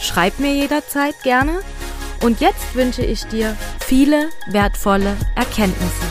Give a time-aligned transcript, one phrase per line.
[0.00, 1.60] Schreib mir jederzeit gerne.
[2.22, 6.06] Und jetzt wünsche ich dir viele wertvolle Erkenntnisse.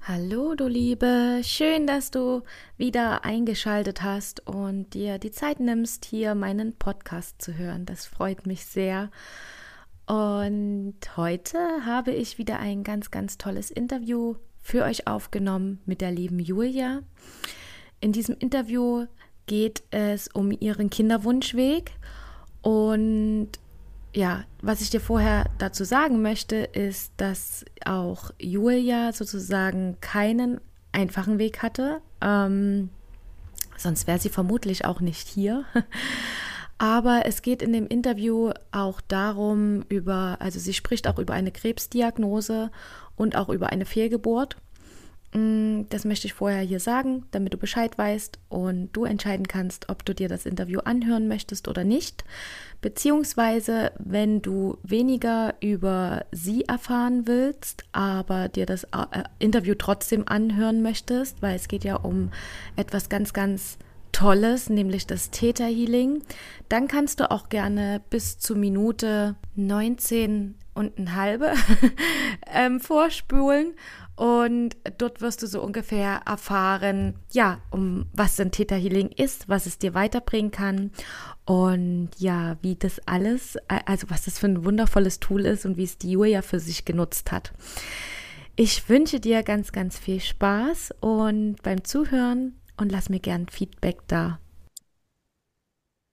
[0.00, 2.42] Hallo du Liebe, schön, dass du
[2.78, 7.84] wieder eingeschaltet hast und dir die Zeit nimmst, hier meinen Podcast zu hören.
[7.84, 9.10] Das freut mich sehr.
[10.06, 16.12] Und heute habe ich wieder ein ganz, ganz tolles Interview für euch aufgenommen mit der
[16.12, 17.00] lieben Julia.
[18.00, 19.06] In diesem Interview
[19.46, 21.92] geht es um ihren Kinderwunschweg
[22.62, 23.48] und
[24.14, 30.60] ja, was ich dir vorher dazu sagen möchte, ist, dass auch Julia sozusagen keinen
[30.92, 32.00] einfachen Weg hatte.
[32.20, 32.90] Ähm,
[33.76, 35.64] sonst wäre sie vermutlich auch nicht hier.
[36.78, 41.52] Aber es geht in dem Interview auch darum, über, also sie spricht auch über eine
[41.52, 42.70] Krebsdiagnose
[43.16, 44.56] und auch über eine Fehlgeburt.
[45.34, 49.88] Mm, das möchte ich vorher hier sagen, damit du Bescheid weißt und du entscheiden kannst,
[49.88, 52.24] ob du dir das Interview anhören möchtest oder nicht.
[52.82, 60.82] Beziehungsweise, wenn du weniger über sie erfahren willst, aber dir das äh, Interview trotzdem anhören
[60.82, 62.30] möchtest, weil es geht ja um
[62.76, 63.78] etwas ganz, ganz
[64.12, 66.22] Tolles, nämlich das Theta Healing,
[66.68, 71.52] dann kannst du auch gerne bis zu Minute 19 und eine halbe
[72.46, 73.74] ähm, vorspulen
[74.14, 79.66] und dort wirst du so ungefähr erfahren, ja, um was denn Theta Healing ist, was
[79.66, 80.90] es dir weiterbringen kann
[81.44, 85.84] und ja, wie das alles, also was das für ein wundervolles Tool ist und wie
[85.84, 87.52] es die Julia für sich genutzt hat.
[88.54, 94.00] Ich wünsche dir ganz, ganz viel Spaß und beim Zuhören und lass mir gern Feedback
[94.08, 94.38] da.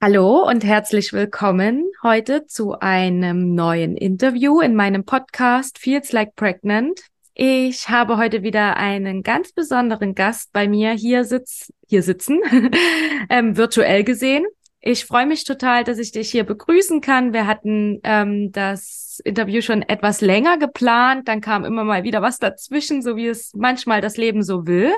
[0.02, 6.98] Hallo und herzlich willkommen heute zu einem neuen Interview in meinem Podcast Feels Like Pregnant.
[7.34, 12.40] Ich habe heute wieder einen ganz besonderen Gast bei mir hier, sitz, hier sitzen,
[13.28, 14.46] ähm, virtuell gesehen.
[14.80, 17.34] Ich freue mich total, dass ich dich hier begrüßen kann.
[17.34, 22.38] Wir hatten ähm, das Interview schon etwas länger geplant, dann kam immer mal wieder was
[22.38, 24.94] dazwischen, so wie es manchmal das Leben so will.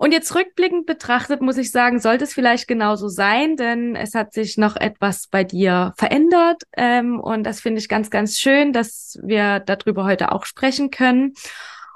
[0.00, 4.32] Und jetzt rückblickend betrachtet, muss ich sagen, sollte es vielleicht genauso sein, denn es hat
[4.32, 6.62] sich noch etwas bei dir verändert.
[6.74, 11.34] Ähm, und das finde ich ganz, ganz schön, dass wir darüber heute auch sprechen können.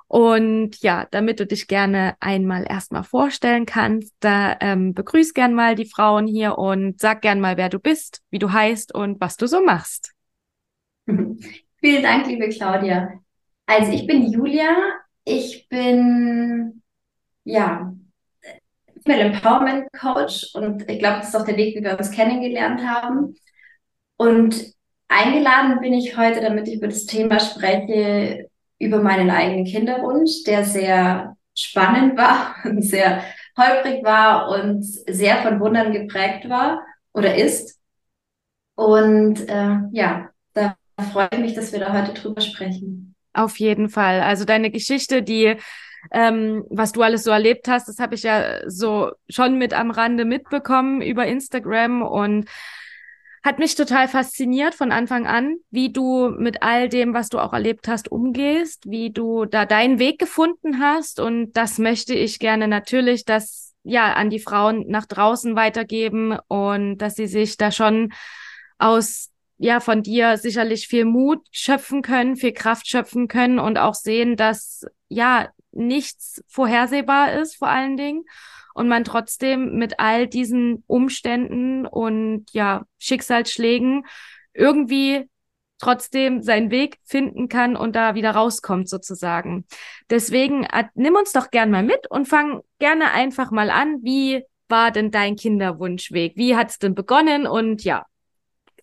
[0.06, 5.75] Und ja, damit du dich gerne einmal erstmal vorstellen kannst, da ähm, begrüß gern mal
[5.75, 9.38] die Frauen hier und sag gern mal, wer du bist, wie du heißt und was
[9.38, 10.12] du so machst.
[11.06, 13.15] Vielen Dank, liebe Claudia.
[13.65, 14.76] Also ich bin Julia.
[15.25, 16.82] Ich bin
[17.44, 17.93] ja,
[19.05, 22.81] Female Empowerment Coach und ich glaube, das ist auch der Weg, wie wir uns kennengelernt
[22.87, 23.37] haben.
[24.16, 24.72] Und
[25.09, 30.65] eingeladen bin ich heute, damit ich über das Thema spreche, über meinen eigenen Kinderwunsch, der
[30.65, 33.22] sehr spannend war und sehr
[33.56, 37.78] holprig war und sehr von Wundern geprägt war oder ist.
[38.75, 40.77] Und äh, ja, da
[41.12, 43.15] freue ich mich, dass wir da heute drüber sprechen.
[43.33, 44.21] Auf jeden Fall.
[44.21, 45.56] Also deine Geschichte, die
[46.10, 49.91] ähm, was du alles so erlebt hast, das habe ich ja so schon mit am
[49.91, 52.48] Rande mitbekommen über Instagram und
[53.44, 57.53] hat mich total fasziniert von Anfang an, wie du mit all dem, was du auch
[57.53, 61.20] erlebt hast, umgehst, wie du da deinen Weg gefunden hast.
[61.20, 66.97] Und das möchte ich gerne natürlich, dass ja an die Frauen nach draußen weitergeben und
[66.97, 68.15] dass sie sich da schon
[68.78, 73.94] aus ja von dir sicherlich viel Mut schöpfen können, viel Kraft schöpfen können und auch
[73.94, 78.24] sehen, dass ja nichts vorhersehbar ist, vor allen Dingen.
[78.74, 84.04] Und man trotzdem mit all diesen Umständen und ja, Schicksalsschlägen
[84.53, 85.28] irgendwie
[85.78, 89.66] trotzdem seinen Weg finden kann und da wieder rauskommt sozusagen.
[90.10, 93.98] Deswegen nimm uns doch gern mal mit und fang gerne einfach mal an.
[94.03, 96.36] Wie war denn dein Kinderwunschweg?
[96.36, 97.47] Wie hat's denn begonnen?
[97.47, 98.06] Und ja,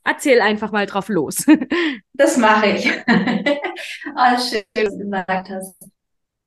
[0.04, 1.46] erzähl einfach mal drauf los.
[2.14, 2.86] das mache ich.
[3.08, 5.91] oh, schön, dass du gesagt hast.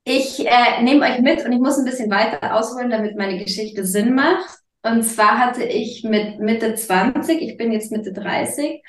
[0.04, 3.86] Ich äh, nehme euch mit und ich muss ein bisschen weiter ausholen, damit meine Geschichte
[3.86, 4.58] Sinn macht.
[4.82, 8.82] Und zwar hatte ich mit Mitte 20, ich bin jetzt Mitte 30,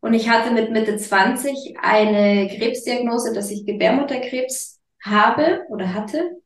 [0.00, 6.40] und ich hatte mit Mitte 20 eine Krebsdiagnose, dass ich Gebärmutterkrebs habe oder hatte.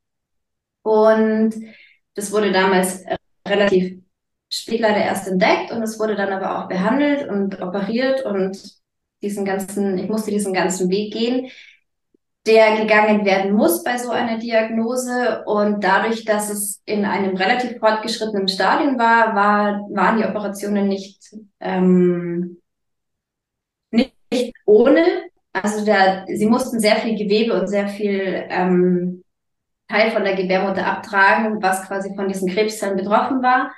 [0.83, 1.55] Und
[2.15, 3.05] das wurde damals
[3.47, 4.03] relativ
[4.49, 8.59] spät leider erst entdeckt und es wurde dann aber auch behandelt und operiert und
[9.23, 11.51] diesen ganzen, ich musste diesen ganzen Weg gehen,
[12.47, 15.43] der gegangen werden muss bei so einer Diagnose.
[15.47, 21.35] Und dadurch, dass es in einem relativ fortgeschrittenen Stadium war, war waren die Operationen nicht,
[21.61, 22.61] ähm,
[23.91, 25.05] nicht, nicht ohne.
[25.53, 29.23] Also der, sie mussten sehr viel Gewebe und sehr viel ähm,
[29.89, 33.73] Teil von der Gebärmutter abtragen, was quasi von diesen Krebszellen betroffen war.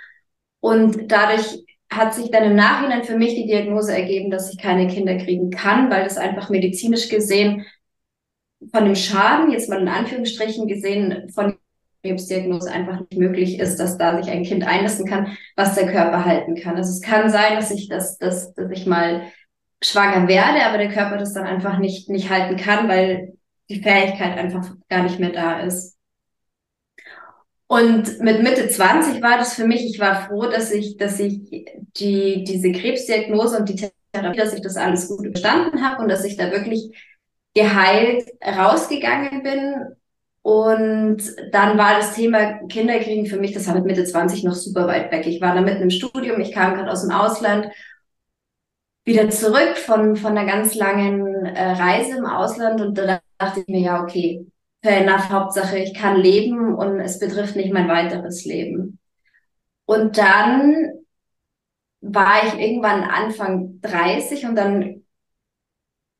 [0.61, 4.89] Und dadurch hat sich dann im Nachhinein für mich die Diagnose ergeben, dass ich keine
[4.89, 7.65] Kinder kriegen kann, weil das einfach medizinisch gesehen
[8.73, 11.57] von dem Schaden, jetzt mal in Anführungsstrichen gesehen, von
[12.03, 15.91] der Krebsdiagnose einfach nicht möglich ist, dass da sich ein Kind einlassen kann, was der
[15.91, 16.77] Körper halten kann.
[16.77, 19.23] Also es kann sein, dass ich das, dass, dass ich mal
[19.83, 23.35] schwanger werde, aber der Körper das dann einfach nicht, nicht halten kann, weil
[23.69, 25.97] die Fähigkeit einfach gar nicht mehr da ist.
[27.69, 31.67] Und mit Mitte 20 war das für mich, ich war froh, dass ich, dass ich
[31.99, 36.25] die, diese Krebsdiagnose und die Therapie, dass ich das alles gut überstanden habe und dass
[36.25, 36.93] ich da wirklich
[37.57, 39.97] geheilt rausgegangen bin.
[40.43, 44.87] Und dann war das Thema Kinderkriegen für mich, das war mit Mitte 20 noch super
[44.87, 45.27] weit weg.
[45.27, 47.69] Ich war da mitten im Studium, ich kam gerade aus dem Ausland,
[49.05, 53.69] wieder zurück von, von einer ganz langen äh, Reise im Ausland und da dachte ich
[53.69, 54.47] mir, ja, okay,
[54.83, 58.99] fair enough, Hauptsache ich kann leben und es betrifft nicht mein weiteres Leben.
[59.87, 60.91] Und dann
[62.01, 65.06] war ich irgendwann Anfang 30 und dann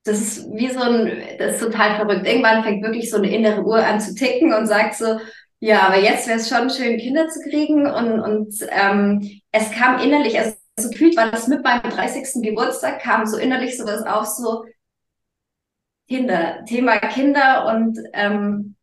[0.07, 2.27] das ist wie so ein, das ist total verrückt.
[2.27, 5.19] Irgendwann fängt wirklich so eine innere Uhr an zu ticken und sagt so,
[5.59, 7.87] ja, aber jetzt wäre es schon schön, Kinder zu kriegen.
[7.87, 12.43] Und, und ähm, es kam innerlich, also so gefühlt war das mit meinem 30.
[12.43, 14.65] Geburtstag, kam so innerlich sowas auf, so
[16.09, 17.67] Kinder, Thema Kinder.
[17.75, 18.77] Und ähm,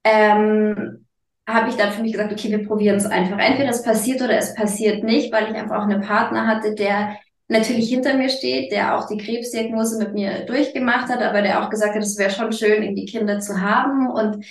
[0.03, 1.05] ähm,
[1.48, 3.38] habe ich dann für mich gesagt, okay, wir probieren es einfach.
[3.39, 7.17] Entweder es passiert oder es passiert nicht, weil ich einfach auch einen Partner hatte, der
[7.48, 11.70] natürlich hinter mir steht, der auch die Krebsdiagnose mit mir durchgemacht hat, aber der auch
[11.70, 14.44] gesagt hat, es wäre schon schön, irgendwie Kinder zu haben und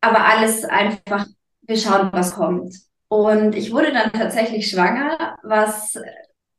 [0.00, 1.26] aber alles einfach,
[1.62, 2.74] wir schauen, was kommt.
[3.14, 5.96] Und ich wurde dann tatsächlich schwanger, was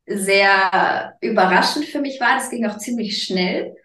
[0.06, 2.36] sehr überraschend für mich war.
[2.36, 3.76] Das ging auch ziemlich schnell.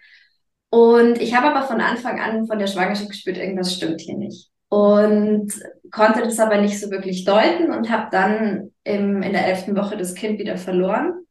[0.70, 4.52] Und ich habe aber von Anfang an von der Schwangerschaft gespürt, irgendwas stimmt hier nicht.
[4.70, 5.52] Und
[5.92, 9.98] konnte das aber nicht so wirklich deuten und habe dann im, in der elften Woche
[9.98, 11.26] das Kind wieder verloren.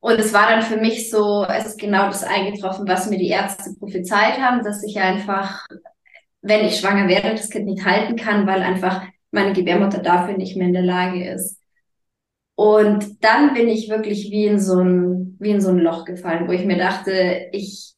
[0.00, 3.30] Und es war dann für mich so, es ist genau das eingetroffen, was mir die
[3.30, 5.64] Ärzte prophezeit haben, dass ich einfach,
[6.42, 9.00] wenn ich schwanger werde, das Kind nicht halten kann, weil einfach
[9.36, 11.60] meine Gebärmutter dafür nicht mehr in der Lage ist.
[12.56, 16.48] Und dann bin ich wirklich wie in so ein, wie in so ein Loch gefallen,
[16.48, 17.94] wo ich mir dachte, ich,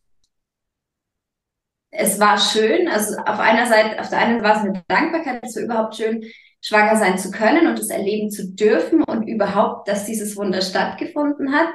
[1.91, 5.41] es war schön, also auf einer Seite, auf der einen Seite war es eine Dankbarkeit,
[5.43, 6.25] es war überhaupt schön,
[6.61, 11.53] schwanger sein zu können und es erleben zu dürfen und überhaupt, dass dieses Wunder stattgefunden
[11.53, 11.69] hat.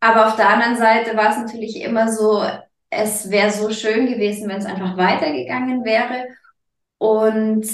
[0.00, 2.44] Aber auf der anderen Seite war es natürlich immer so,
[2.90, 6.26] es wäre so schön gewesen, wenn es einfach weitergegangen wäre.
[6.98, 7.66] Und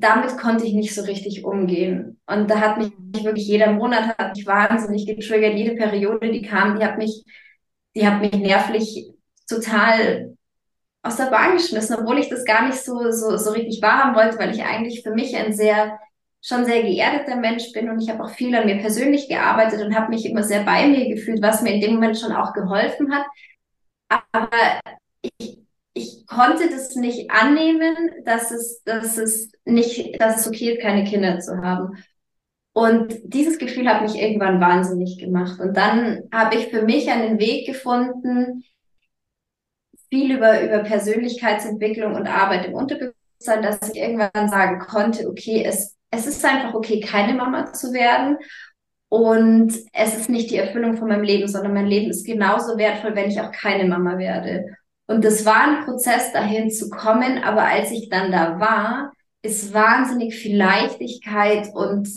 [0.00, 2.20] damit konnte ich nicht so richtig umgehen.
[2.26, 2.92] Und da hat mich
[3.24, 5.54] wirklich jeder Monat hat mich wahnsinnig getriggert.
[5.54, 7.24] Jede Periode, die kam, die hat mich,
[7.94, 9.12] die hat mich nervlich
[9.48, 10.36] total
[11.02, 14.38] aus der Bahn geschmissen, obwohl ich das gar nicht so, so, so richtig wahrhaben wollte,
[14.38, 15.98] weil ich eigentlich für mich ein sehr,
[16.42, 19.94] schon sehr geerdeter Mensch bin und ich habe auch viel an mir persönlich gearbeitet und
[19.94, 23.12] habe mich immer sehr bei mir gefühlt, was mir in dem Moment schon auch geholfen
[23.14, 23.26] hat.
[24.32, 24.80] Aber
[25.38, 25.65] ich,
[25.96, 31.04] ich konnte das nicht annehmen, dass es, dass es nicht, dass es okay ist, keine
[31.04, 32.04] Kinder zu haben.
[32.74, 35.58] Und dieses Gefühl hat mich irgendwann wahnsinnig gemacht.
[35.58, 38.62] Und dann habe ich für mich einen Weg gefunden,
[40.10, 45.96] viel über, über Persönlichkeitsentwicklung und Arbeit im Unterbewusstsein, dass ich irgendwann sagen konnte, okay, es,
[46.10, 48.36] es ist einfach okay, keine Mama zu werden.
[49.08, 53.14] Und es ist nicht die Erfüllung von meinem Leben, sondern mein Leben ist genauso wertvoll,
[53.14, 54.76] wenn ich auch keine Mama werde.
[55.06, 57.42] Und das war ein Prozess, dahin zu kommen.
[57.42, 62.08] Aber als ich dann da war, ist wahnsinnig viel Leichtigkeit und,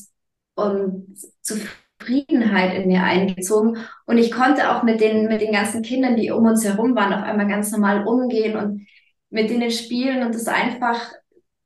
[0.55, 3.77] und Zufriedenheit in mir eingezogen.
[4.05, 7.13] Und ich konnte auch mit den, mit den ganzen Kindern, die um uns herum waren,
[7.13, 8.87] auf einmal ganz normal umgehen und
[9.29, 10.99] mit denen spielen und das einfach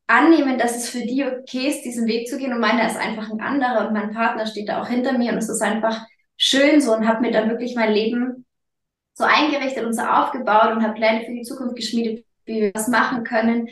[0.08, 2.54] annehmen, dass es für die okay ist, diesen Weg zu gehen.
[2.54, 5.38] Und meiner ist einfach ein anderer und mein Partner steht da auch hinter mir und
[5.38, 8.43] es ist einfach schön so und habe mir dann wirklich mein Leben
[9.14, 12.88] so eingerichtet und so aufgebaut und habe Pläne für die Zukunft geschmiedet, wie wir das
[12.88, 13.70] machen können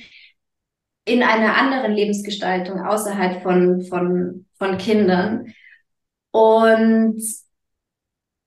[1.06, 5.54] in einer anderen Lebensgestaltung außerhalb von, von, von Kindern.
[6.32, 7.22] Und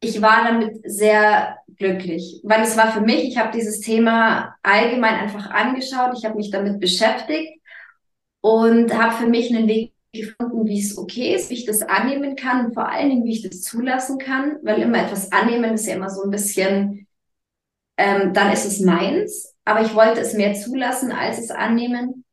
[0.00, 5.14] ich war damit sehr glücklich, weil es war für mich, ich habe dieses Thema allgemein
[5.14, 7.60] einfach angeschaut, ich habe mich damit beschäftigt
[8.40, 12.36] und habe für mich einen Weg gefunden, wie es okay ist, wie ich das annehmen
[12.36, 15.86] kann und vor allen Dingen, wie ich das zulassen kann, weil immer etwas annehmen ist
[15.86, 17.06] ja immer so ein bisschen,
[17.96, 22.24] ähm, dann ist es meins, aber ich wollte es mehr zulassen als es annehmen.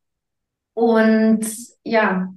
[0.73, 1.45] Und
[1.83, 2.33] ja,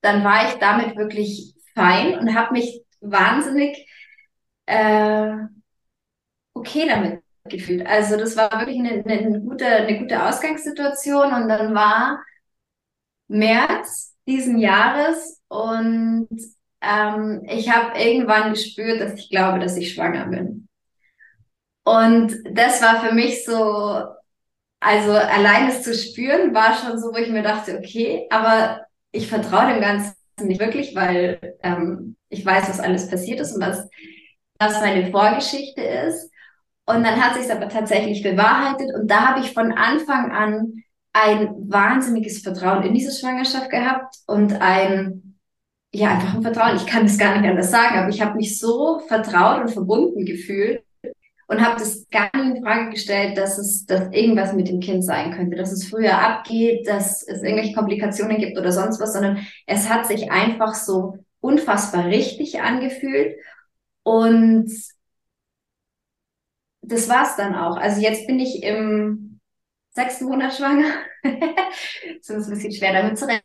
[0.00, 3.86] dann war ich damit wirklich fein und habe mich wahnsinnig
[4.66, 5.36] äh,
[6.54, 7.86] okay damit gefühlt.
[7.86, 12.24] Also das war wirklich eine, eine, gute, eine gute Ausgangssituation und dann war
[13.28, 16.28] März diesen Jahres und
[16.80, 20.68] ähm, ich habe irgendwann gespürt, dass ich glaube, dass ich schwanger bin.
[21.84, 24.02] Und das war für mich so,
[24.80, 29.28] also allein es zu spüren, war schon so, wo ich mir dachte, okay, aber ich
[29.28, 33.88] vertraue dem Ganzen nicht wirklich, weil ähm, ich weiß, was alles passiert ist und was,
[34.58, 36.30] was meine Vorgeschichte ist.
[36.86, 40.84] Und dann hat sich aber tatsächlich bewahrheitet und da habe ich von Anfang an
[41.16, 45.38] ein wahnsinniges Vertrauen in diese Schwangerschaft gehabt und ein,
[45.90, 46.76] ja, einfach ein Vertrauen.
[46.76, 50.26] Ich kann es gar nicht anders sagen, aber ich habe mich so vertraut und verbunden
[50.26, 50.84] gefühlt
[51.48, 55.04] und habe das gar nicht in Frage gestellt, dass es, dass irgendwas mit dem Kind
[55.04, 59.38] sein könnte, dass es früher abgeht, dass es irgendwelche Komplikationen gibt oder sonst was, sondern
[59.66, 63.36] es hat sich einfach so unfassbar richtig angefühlt
[64.02, 64.70] und
[66.82, 67.78] das war's dann auch.
[67.78, 69.25] Also jetzt bin ich im
[69.96, 70.92] sechsten Monat schwanger.
[71.22, 73.42] es ist ein bisschen schwer damit zu rechnen.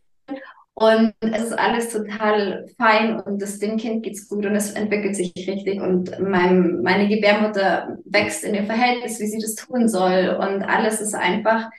[0.74, 5.16] Und es ist alles total fein und das, dem Kind geht's gut und es entwickelt
[5.16, 10.38] sich richtig und mein, meine Gebärmutter wächst in dem Verhältnis, wie sie das tun soll
[10.40, 11.70] und alles ist einfach,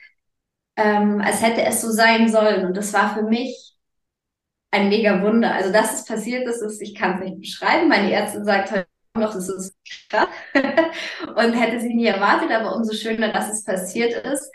[0.77, 3.75] ähm, als hätte es so sein sollen und das war für mich
[4.71, 5.53] ein mega Wunder.
[5.53, 7.89] Also dass es passiert ist, ist ich kann es nicht beschreiben.
[7.89, 9.75] Meine Ärztin sagt heute noch, das ist
[10.09, 14.51] krass und hätte sie nie erwartet, aber umso schöner, dass es passiert ist.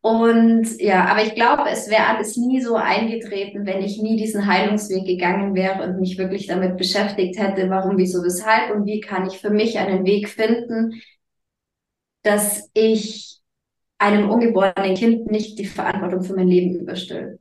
[0.00, 4.46] Und ja, aber ich glaube, es wäre alles nie so eingetreten, wenn ich nie diesen
[4.46, 9.26] Heilungsweg gegangen wäre und mich wirklich damit beschäftigt hätte, warum, wieso, weshalb und wie kann
[9.26, 11.00] ich für mich einen Weg finden,
[12.22, 13.40] dass ich
[13.98, 17.38] einem ungeborenen Kind nicht die Verantwortung für mein Leben überstelle.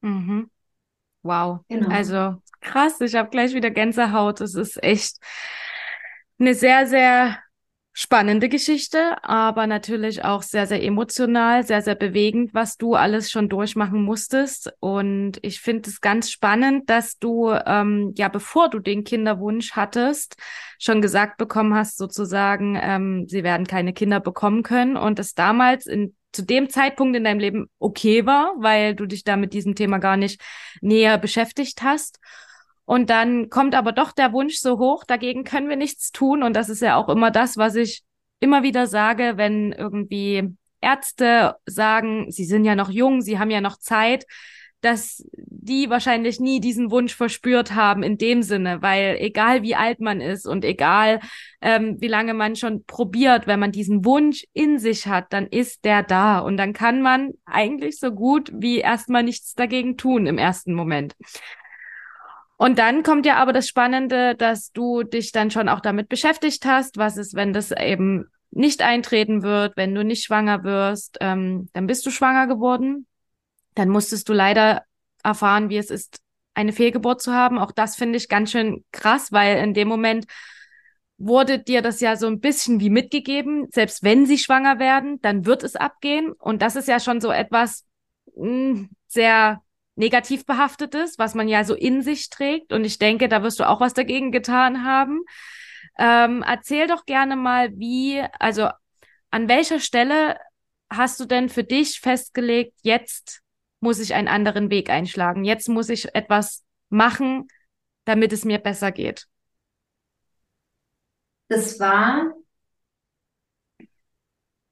[0.00, 0.50] Mhm.
[1.22, 1.60] Wow.
[1.68, 1.88] Genau.
[1.88, 4.40] Also krass, ich habe gleich wieder Gänsehaut.
[4.40, 5.16] Es ist echt
[6.38, 7.38] eine sehr, sehr
[7.98, 13.48] spannende Geschichte, aber natürlich auch sehr, sehr emotional, sehr, sehr bewegend, was du alles schon
[13.48, 14.70] durchmachen musstest.
[14.80, 20.36] Und ich finde es ganz spannend, dass du, ähm, ja, bevor du den Kinderwunsch hattest,
[20.78, 25.86] schon gesagt bekommen hast, sozusagen, ähm, sie werden keine Kinder bekommen können und es damals
[25.86, 29.74] in zu dem Zeitpunkt in deinem Leben okay war, weil du dich da mit diesem
[29.74, 30.38] Thema gar nicht
[30.82, 32.20] näher beschäftigt hast.
[32.86, 36.42] Und dann kommt aber doch der Wunsch so hoch, dagegen können wir nichts tun.
[36.42, 38.02] Und das ist ja auch immer das, was ich
[38.40, 43.60] immer wieder sage, wenn irgendwie Ärzte sagen, sie sind ja noch jung, sie haben ja
[43.60, 44.24] noch Zeit.
[44.82, 50.00] dass die wahrscheinlich nie diesen Wunsch verspürt haben in dem Sinne, weil egal wie alt
[50.00, 51.18] man ist und egal
[51.60, 55.84] ähm, wie lange man schon probiert, wenn man diesen Wunsch in sich hat, dann ist
[55.84, 60.38] der da und dann kann man eigentlich so gut wie erstmal nichts dagegen tun im
[60.38, 61.16] ersten Moment.
[62.56, 66.64] Und dann kommt ja aber das Spannende, dass du dich dann schon auch damit beschäftigt
[66.64, 71.68] hast, was ist, wenn das eben nicht eintreten wird, wenn du nicht schwanger wirst, ähm,
[71.74, 73.06] dann bist du schwanger geworden.
[73.74, 74.84] Dann musstest du leider
[75.22, 76.18] erfahren, wie es ist,
[76.54, 77.58] eine Fehlgeburt zu haben.
[77.58, 80.26] Auch das finde ich ganz schön krass, weil in dem Moment
[81.18, 85.44] wurde dir das ja so ein bisschen wie mitgegeben, selbst wenn sie schwanger werden, dann
[85.44, 86.32] wird es abgehen.
[86.32, 87.84] Und das ist ja schon so etwas
[88.34, 89.62] mh, hm, sehr
[89.96, 92.72] negativ behaftetes, was man ja so in sich trägt.
[92.72, 95.22] Und ich denke, da wirst du auch was dagegen getan haben.
[95.98, 98.68] Ähm, erzähl doch gerne mal, wie, also
[99.30, 100.38] an welcher Stelle
[100.90, 103.42] hast du denn für dich festgelegt, jetzt
[103.80, 107.48] muss ich einen anderen Weg einschlagen, jetzt muss ich etwas machen,
[108.04, 109.26] damit es mir besser geht?
[111.48, 112.34] Das war,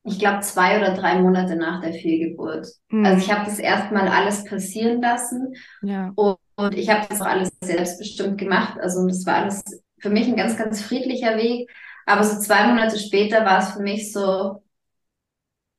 [0.04, 2.66] ich glaube, zwei oder drei Monate nach der Fehlgeburt.
[2.90, 3.06] Mhm.
[3.06, 6.12] Also ich habe das erstmal alles passieren lassen ja.
[6.14, 8.78] und, und ich habe das auch alles selbstbestimmt gemacht.
[8.78, 9.62] Also das war alles
[9.98, 11.70] für mich ein ganz, ganz friedlicher Weg.
[12.04, 14.62] Aber so zwei Monate später war es für mich so,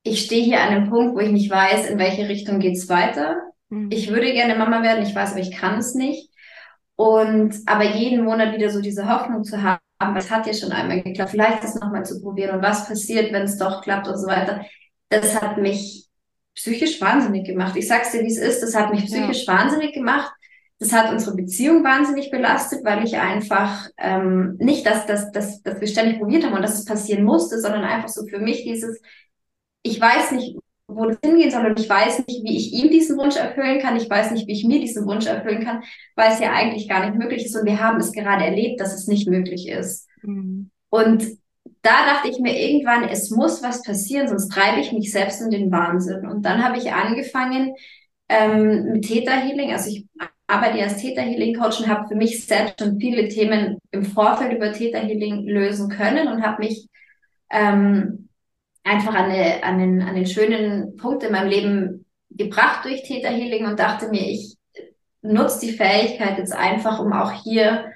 [0.01, 3.38] ich stehe hier an einem Punkt, wo ich nicht weiß, in welche Richtung geht's weiter.
[3.70, 3.89] Mhm.
[3.91, 6.32] Ich würde gerne Mama werden, ich weiß, aber ich kann es nicht.
[6.96, 9.82] Und aber jeden Monat wieder so diese Hoffnung zu haben,
[10.17, 13.43] es hat ja schon einmal geklappt, vielleicht das nochmal zu probieren und was passiert, wenn
[13.43, 14.65] es doch klappt und so weiter.
[15.09, 16.07] Das hat mich
[16.55, 17.75] psychisch wahnsinnig gemacht.
[17.75, 19.53] Ich sag's dir, wie es ist, das hat mich psychisch ja.
[19.53, 20.31] wahnsinnig gemacht.
[20.79, 25.79] Das hat unsere Beziehung wahnsinnig belastet, weil ich einfach ähm, nicht, dass, dass, dass, dass
[25.79, 29.01] wir ständig probiert haben und dass es passieren musste, sondern einfach so für mich dieses,
[29.83, 30.57] ich weiß nicht,
[30.88, 33.96] wo das hingehen soll und ich weiß nicht, wie ich ihm diesen Wunsch erfüllen kann.
[33.96, 35.84] Ich weiß nicht, wie ich mir diesen Wunsch erfüllen kann,
[36.15, 38.94] weil es ja eigentlich gar nicht möglich ist und wir haben es gerade erlebt, dass
[38.94, 40.08] es nicht möglich ist.
[40.22, 40.70] Mhm.
[40.89, 41.25] Und
[41.82, 45.51] da dachte ich mir irgendwann, es muss was passieren, sonst treibe ich mich selbst in
[45.51, 46.25] den Wahnsinn.
[46.27, 47.74] Und dann habe ich angefangen
[48.30, 49.72] ähm, mit Theta Healing.
[49.72, 50.06] Also ich
[50.48, 54.54] arbeite als Theta Healing Coach und habe für mich selbst schon viele Themen im Vorfeld
[54.54, 56.88] über Theta Healing lösen können und habe mich
[57.52, 58.30] ähm,
[58.86, 63.30] einfach an, eine, an, den, an den schönen Punkt in meinem Leben gebracht durch Theta
[63.30, 64.56] Healing und dachte mir, ich
[65.21, 67.91] nutze die Fähigkeit jetzt einfach, um auch hier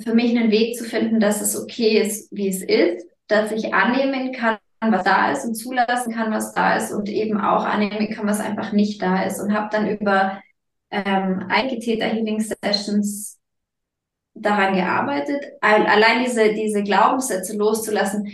[0.00, 3.74] für mich einen Weg zu finden, dass es okay ist, wie es ist, dass ich
[3.74, 8.10] annehmen kann, was da ist und zulassen kann, was da ist und eben auch annehmen
[8.10, 9.40] kann, was einfach nicht da ist.
[9.40, 10.40] Und habe dann über
[10.90, 13.38] ähm, einige Theta Healing Sessions
[14.34, 18.32] daran gearbeitet, allein diese, diese Glaubenssätze loszulassen.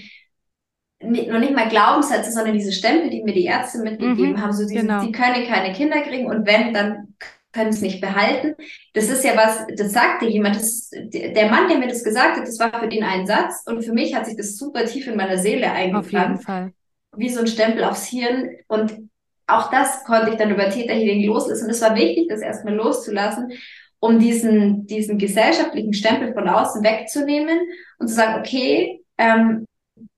[1.03, 4.53] Nicht, noch nicht mal Glaubenssätze, sondern diese Stempel, die mir die Ärzte mitgegeben mhm, haben,
[4.53, 5.05] so diese, genau.
[5.05, 7.15] die können keine Kinder kriegen und wenn, dann
[7.53, 8.55] können es nicht behalten.
[8.95, 12.47] Das ist ja was, das sagte jemand, das, der Mann, der mir das gesagt hat,
[12.47, 15.17] das war für den ein Satz und für mich hat sich das super tief in
[15.17, 16.07] meiner Seele eingebrannt.
[16.07, 16.73] Auf jeden Fall.
[17.17, 19.09] Wie so ein Stempel aufs Hirn und
[19.47, 21.65] auch das konnte ich dann über Theta Healing loslassen.
[21.65, 23.53] Und es war wichtig, das erstmal loszulassen,
[24.01, 27.59] um diesen, diesen gesellschaftlichen Stempel von außen wegzunehmen
[27.99, 29.67] und zu sagen, okay, ähm,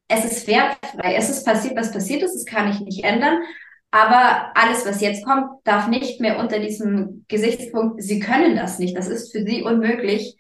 [0.08, 3.42] es ist wertfrei, es ist passiert, was passiert ist, das kann ich nicht ändern.
[3.90, 8.96] Aber alles, was jetzt kommt, darf nicht mehr unter diesem Gesichtspunkt, sie können das nicht,
[8.96, 10.36] das ist für sie unmöglich,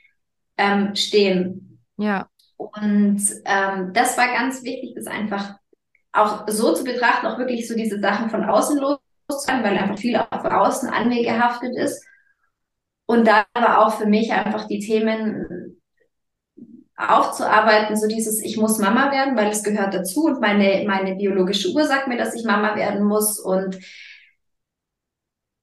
[0.58, 1.80] ähm, stehen.
[1.96, 2.28] Ja.
[2.56, 5.54] Und ähm, das war ganz wichtig, das einfach
[6.12, 10.16] auch so zu betrachten, auch wirklich so diese Sachen von außen loszuwerden, weil einfach viel
[10.16, 12.04] auch von außen an mir gehaftet ist.
[13.06, 15.57] Und da war auch für mich einfach die Themen
[16.98, 21.72] aufzuarbeiten, so dieses, ich muss Mama werden, weil es gehört dazu und meine, meine biologische
[21.72, 23.78] Uhr sagt mir, dass ich Mama werden muss und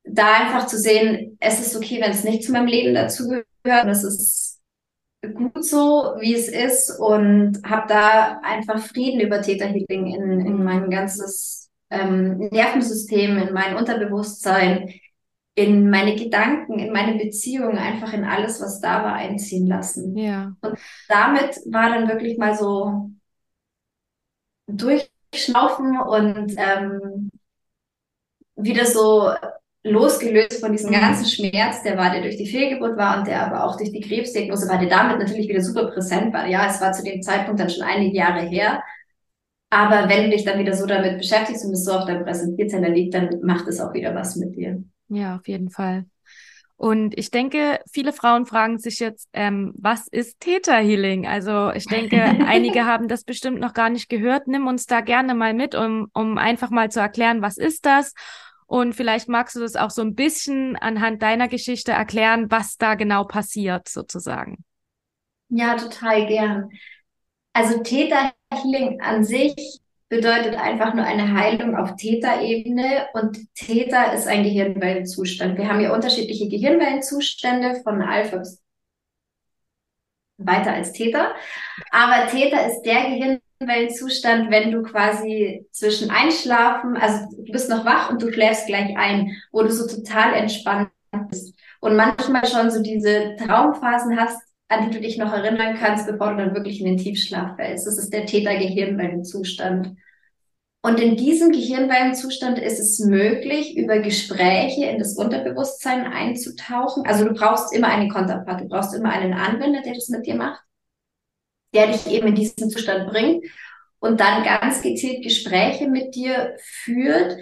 [0.05, 3.85] da einfach zu sehen, es ist okay, wenn es nicht zu meinem Leben dazu gehört
[3.85, 4.61] und es ist
[5.33, 10.63] gut so, wie es ist und habe da einfach Frieden über Theta Healing in, in
[10.63, 14.93] mein ganzes ähm, Nervensystem, in mein Unterbewusstsein,
[15.55, 20.15] in meine Gedanken, in meine Beziehungen, einfach in alles, was da war, einziehen lassen.
[20.17, 20.55] Ja.
[20.61, 23.09] Und damit war dann wirklich mal so
[24.67, 27.31] durchschnaufen und ähm,
[28.57, 29.29] wieder so
[29.83, 33.65] losgelöst von diesem ganzen Schmerz, der war, der durch die Fehlgeburt war und der aber
[33.65, 36.47] auch durch die Krebsdiagnose war, der damit natürlich wieder super präsent war.
[36.47, 38.83] Ja, es war zu dem Zeitpunkt dann schon einige Jahre her.
[39.69, 42.89] Aber wenn du dich dann wieder so damit beschäftigst und es so auf deinem Präsentierteller
[42.89, 44.83] liegt, dann macht es auch wieder was mit dir.
[45.07, 46.05] Ja, auf jeden Fall.
[46.77, 51.25] Und ich denke, viele Frauen fragen sich jetzt, ähm, was ist Theta Healing?
[51.25, 54.47] Also ich denke, einige haben das bestimmt noch gar nicht gehört.
[54.47, 58.13] Nimm uns da gerne mal mit, um, um einfach mal zu erklären, was ist das
[58.67, 62.95] Und vielleicht magst du das auch so ein bisschen anhand deiner Geschichte erklären, was da
[62.95, 64.65] genau passiert, sozusagen.
[65.49, 66.69] Ja, total gern.
[67.53, 74.43] Also Täterhealing an sich bedeutet einfach nur eine Heilung auf Täterebene und Täter ist ein
[74.43, 75.57] Gehirnwellenzustand.
[75.57, 78.61] Wir haben ja unterschiedliche Gehirnwellenzustände von Alpha bis
[80.37, 81.33] weiter als Täter.
[81.91, 88.09] Aber Täter ist der Gehirnwellenzustand, wenn du quasi zwischen Einschlafen, also du bist noch wach
[88.09, 90.91] und du schläfst gleich ein, wo du so total entspannt
[91.29, 96.07] bist und manchmal schon so diese Traumphasen hast, an die du dich noch erinnern kannst,
[96.07, 97.85] bevor du dann wirklich in den Tiefschlaf fällst.
[97.85, 99.95] Das ist der Täter-Gehirnwellenzustand.
[100.81, 107.05] Und in diesem Gehirnwellenzustand ist es möglich, über Gespräche in das Unterbewusstsein einzutauchen.
[107.07, 110.35] Also du brauchst immer einen Konterpart, du brauchst immer einen Anwender, der das mit dir
[110.35, 110.61] macht,
[111.73, 113.45] der dich eben in diesen Zustand bringt
[113.97, 117.37] und dann ganz gezielt Gespräche mit dir führt,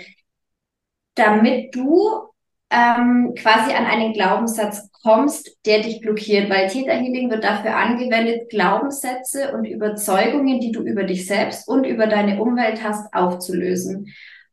[1.16, 2.33] damit du
[2.74, 9.54] ähm, quasi an einen Glaubenssatz kommst, der dich blockiert, weil Täterhealing wird dafür angewendet, Glaubenssätze
[9.54, 14.08] und Überzeugungen, die du über dich selbst und über deine Umwelt hast, aufzulösen.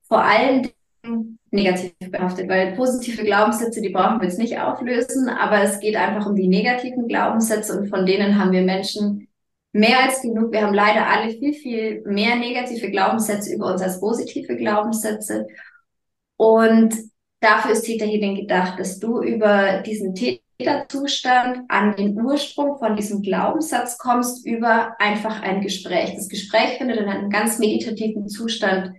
[0.06, 0.68] Vor allem
[1.50, 6.26] negativ behaftet, weil positive Glaubenssätze, die brauchen wir jetzt nicht auflösen, aber es geht einfach
[6.26, 9.28] um die negativen Glaubenssätze und von denen haben wir Menschen
[9.72, 10.52] mehr als genug.
[10.52, 15.46] Wir haben leider alle viel, viel mehr negative Glaubenssätze über uns als positive Glaubenssätze.
[16.36, 16.94] Und
[17.40, 23.22] Dafür ist Theta Healing gedacht, dass du über diesen Täterzustand an den Ursprung von diesem
[23.22, 26.14] Glaubenssatz kommst, über einfach ein Gespräch.
[26.14, 28.92] Das Gespräch findet in einem ganz meditativen Zustand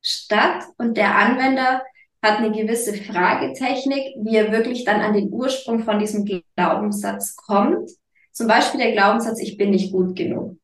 [0.00, 1.82] statt und der Anwender
[2.22, 6.24] hat eine gewisse Fragetechnik, wie er wirklich dann an den Ursprung von diesem
[6.56, 7.90] Glaubenssatz kommt.
[8.32, 10.56] Zum Beispiel der Glaubenssatz, ich bin nicht gut genug.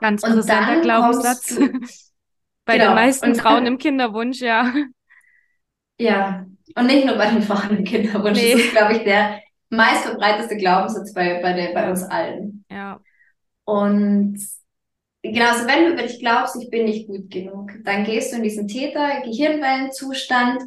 [0.00, 1.58] Ganz interessanter Glaubenssatz.
[2.64, 2.90] Bei genau.
[2.90, 4.72] den meisten Frauen im Kinderwunsch, ja.
[5.98, 8.40] Ja, und nicht nur bei den Frauen Kinderwunsch.
[8.40, 8.52] Nee.
[8.52, 12.64] Das ist, glaube ich, der meistverbreiteste Glaubenssatz bei, bei, der, bei uns allen.
[12.70, 13.00] Ja.
[13.64, 14.38] Und
[15.22, 18.36] genau, also wenn du über dich glaubst, ich bin nicht gut genug, dann gehst du
[18.36, 20.62] in diesen Täter-Gehirnwellenzustand.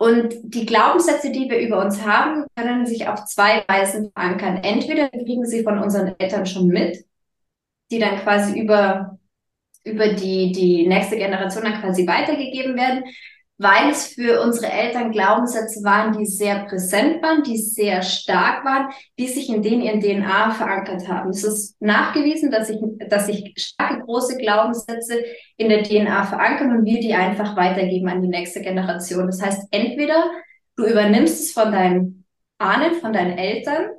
[0.00, 4.58] Und die Glaubenssätze, die wir über uns haben, können sich auf zwei Weisen verankern.
[4.62, 7.04] Entweder kriegen sie von unseren Eltern schon mit,
[7.90, 9.18] die dann quasi über,
[9.82, 13.02] über die, die nächste Generation dann quasi weitergegeben werden
[13.58, 18.90] weil es für unsere Eltern Glaubenssätze waren, die sehr präsent waren, die sehr stark waren,
[19.18, 21.30] die sich in denen ihren DNA verankert haben.
[21.30, 25.24] Es ist nachgewiesen, dass sich, dass sich starke, große Glaubenssätze
[25.56, 29.26] in der DNA verankern und wir die einfach weitergeben an die nächste Generation.
[29.26, 30.30] Das heißt, entweder
[30.76, 32.24] du übernimmst es von deinen
[32.58, 33.90] Ahnen, von deinen Eltern,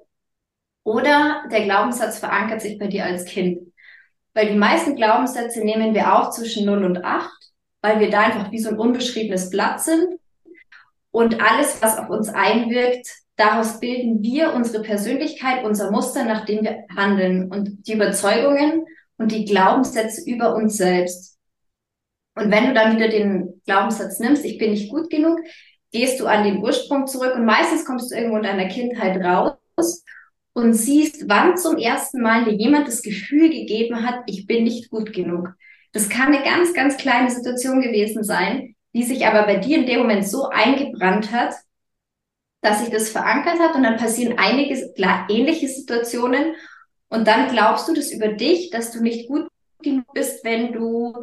[0.85, 3.59] oder der Glaubenssatz verankert sich bei dir als Kind.
[4.33, 7.29] Weil die meisten Glaubenssätze nehmen wir auch zwischen 0 und 8
[7.81, 10.19] weil wir da einfach wie so ein unbeschriebenes Blatt sind.
[11.11, 16.63] Und alles, was auf uns einwirkt, daraus bilden wir unsere Persönlichkeit, unser Muster, nach dem
[16.63, 18.85] wir handeln und die Überzeugungen
[19.17, 21.37] und die Glaubenssätze über uns selbst.
[22.35, 25.39] Und wenn du dann wieder den Glaubenssatz nimmst, ich bin nicht gut genug,
[25.91, 30.03] gehst du an den Ursprung zurück und meistens kommst du irgendwo in deiner Kindheit raus
[30.53, 34.89] und siehst, wann zum ersten Mal dir jemand das Gefühl gegeben hat, ich bin nicht
[34.89, 35.53] gut genug.
[35.91, 39.85] Das kann eine ganz, ganz kleine Situation gewesen sein, die sich aber bei dir in
[39.85, 41.53] dem Moment so eingebrannt hat,
[42.61, 44.75] dass sich das verankert hat und dann passieren einige
[45.29, 46.55] ähnliche Situationen
[47.09, 49.47] und dann glaubst du das über dich, dass du nicht gut
[49.81, 51.13] genug bist, wenn du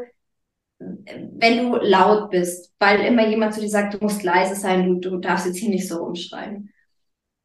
[0.78, 5.10] wenn du laut bist, weil immer jemand zu dir sagt, du musst leise sein, du,
[5.10, 6.70] du darfst jetzt hier nicht so rumschreien.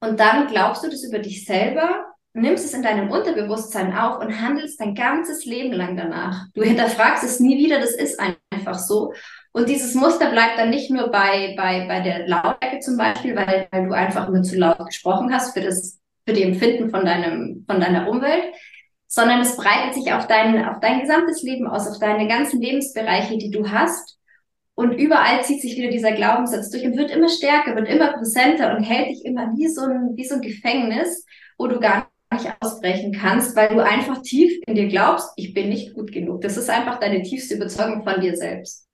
[0.01, 4.41] Und dann glaubst du das über dich selber nimmst es in deinem Unterbewusstsein auf und
[4.41, 6.45] handelst dein ganzes Leben lang danach.
[6.53, 9.13] Du hinterfragst es nie wieder, das ist einfach so.
[9.51, 13.67] Und dieses Muster bleibt dann nicht nur bei, bei, bei der Lautstärke zum Beispiel, weil,
[13.71, 17.65] weil du einfach nur zu laut gesprochen hast für das, für die Empfinden von deinem,
[17.67, 18.45] von deiner Umwelt,
[19.07, 23.37] sondern es breitet sich auf dein, auf dein gesamtes Leben aus, auf deine ganzen Lebensbereiche,
[23.37, 24.17] die du hast.
[24.73, 28.75] Und überall zieht sich wieder dieser Glaubenssatz durch und wird immer stärker, wird immer präsenter
[28.75, 31.25] und hält dich immer wie so ein, wie so ein Gefängnis,
[31.57, 32.10] wo du gar
[32.59, 36.41] ausbrechen kannst, weil du einfach tief in dir glaubst, ich bin nicht gut genug.
[36.41, 38.87] Das ist einfach deine tiefste Überzeugung von dir selbst.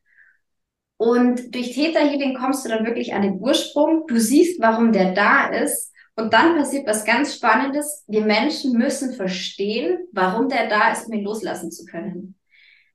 [0.97, 4.05] Und durch Theta Healing kommst du dann wirklich an den Ursprung.
[4.07, 5.93] Du siehst, warum der da ist.
[6.15, 8.03] Und dann passiert was ganz Spannendes.
[8.07, 12.35] Wir Menschen müssen verstehen, warum der da ist, um ihn loslassen zu können.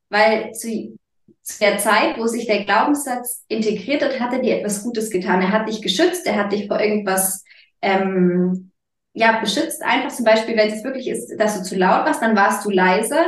[0.08, 0.98] Weil zu,
[1.42, 5.40] zu der Zeit, wo sich der Glaubenssatz integriert hat, hat er dir etwas Gutes getan.
[5.40, 7.44] Er hat dich geschützt, er hat dich vor irgendwas
[7.80, 8.71] ähm,
[9.14, 12.36] ja, beschützt einfach zum Beispiel, wenn es wirklich ist, dass du zu laut warst, dann
[12.36, 13.26] warst du leiser.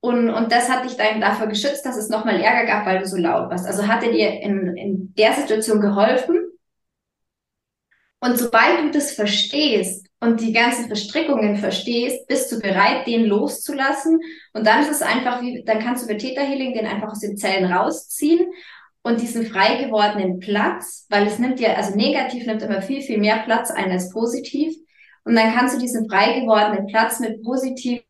[0.00, 3.06] und, und das hat dich dann dafür geschützt, dass es nochmal Ärger gab, weil du
[3.06, 3.66] so laut warst.
[3.66, 6.38] Also hat er dir in, in der Situation geholfen.
[8.20, 14.20] Und sobald du das verstehst und die ganzen Verstrickungen verstehst, bist du bereit, den loszulassen.
[14.52, 17.20] Und dann ist es einfach wie, dann kannst du bei Theta Healing den einfach aus
[17.20, 18.46] den Zellen rausziehen
[19.02, 23.18] und diesen frei gewordenen Platz, weil es nimmt ja, also negativ nimmt immer viel, viel
[23.18, 24.74] mehr Platz ein als positiv.
[25.26, 28.04] Und dann kannst du diesen frei gewordenen Platz mit positiven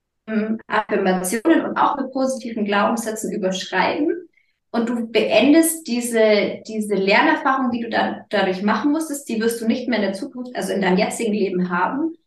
[0.66, 4.28] Affirmationen und auch mit positiven Glaubenssätzen überschreiben.
[4.70, 9.66] Und du beendest diese, diese Lernerfahrung, die du dann dadurch machen musstest, die wirst du
[9.66, 12.18] nicht mehr in der Zukunft, also in deinem jetzigen Leben haben.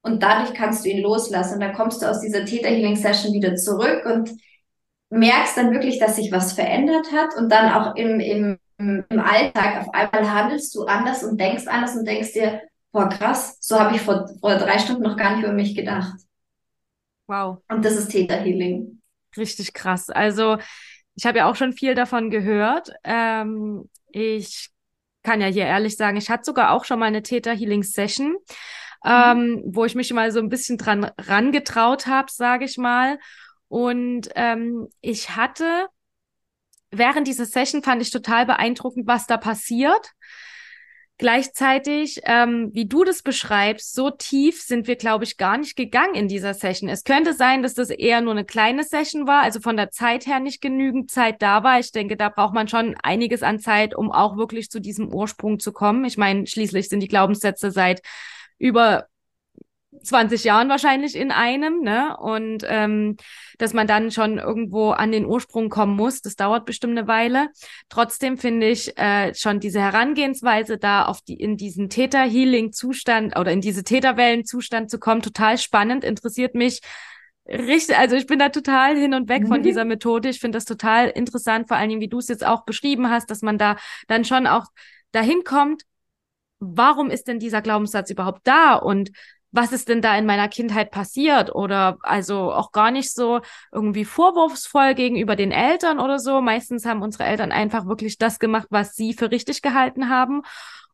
[0.00, 1.56] Und dadurch kannst du ihn loslassen.
[1.56, 4.30] Und dann kommst du aus dieser Theta Healing Session wieder zurück und
[5.10, 7.36] merkst dann wirklich, dass sich was verändert hat.
[7.36, 11.94] Und dann auch im, im, im Alltag auf einmal handelst du anders und denkst anders
[11.96, 15.44] und denkst dir, boah, krass, so habe ich vor, vor drei Stunden noch gar nicht
[15.44, 16.18] über mich gedacht.
[17.26, 17.62] Wow.
[17.68, 19.00] Und das ist Theta Healing.
[19.36, 20.08] Richtig krass.
[20.08, 20.58] Also
[21.14, 22.90] ich habe ja auch schon viel davon gehört.
[23.04, 24.70] Ähm, ich
[25.22, 28.36] kann ja hier ehrlich sagen, ich hatte sogar auch schon mal eine Theta Healing Session,
[29.04, 29.10] mhm.
[29.10, 33.18] ähm, wo ich mich mal so ein bisschen dran rangetraut habe, sage ich mal.
[33.68, 35.88] Und ähm, ich hatte
[36.90, 40.12] während dieser Session fand ich total beeindruckend, was da passiert.
[41.18, 46.14] Gleichzeitig, ähm, wie du das beschreibst, so tief sind wir, glaube ich, gar nicht gegangen
[46.14, 46.88] in dieser Session.
[46.88, 50.26] Es könnte sein, dass das eher nur eine kleine Session war, also von der Zeit
[50.28, 51.80] her nicht genügend Zeit da war.
[51.80, 55.58] Ich denke, da braucht man schon einiges an Zeit, um auch wirklich zu diesem Ursprung
[55.58, 56.04] zu kommen.
[56.04, 58.00] Ich meine, schließlich sind die Glaubenssätze seit
[58.56, 59.08] über
[60.02, 62.16] 20 Jahren wahrscheinlich in einem, ne?
[62.18, 63.16] Und ähm,
[63.58, 67.48] dass man dann schon irgendwo an den Ursprung kommen muss, das dauert bestimmt eine Weile.
[67.88, 73.60] Trotzdem finde ich äh, schon diese Herangehensweise da auf die in diesen Theta-Healing-Zustand oder in
[73.60, 76.80] diese Theta-Wellen-Zustand zu kommen, total spannend, interessiert mich
[77.48, 79.48] richtig, also ich bin da total hin und weg mhm.
[79.48, 80.28] von dieser Methode.
[80.28, 83.30] Ich finde das total interessant, vor allen Dingen, wie du es jetzt auch beschrieben hast,
[83.30, 84.66] dass man da dann schon auch
[85.12, 85.84] dahin kommt,
[86.60, 89.10] warum ist denn dieser Glaubenssatz überhaupt da und
[89.50, 93.40] was ist denn da in meiner Kindheit passiert oder also auch gar nicht so
[93.72, 96.40] irgendwie vorwurfsvoll gegenüber den Eltern oder so.
[96.40, 100.42] Meistens haben unsere Eltern einfach wirklich das gemacht, was sie für richtig gehalten haben.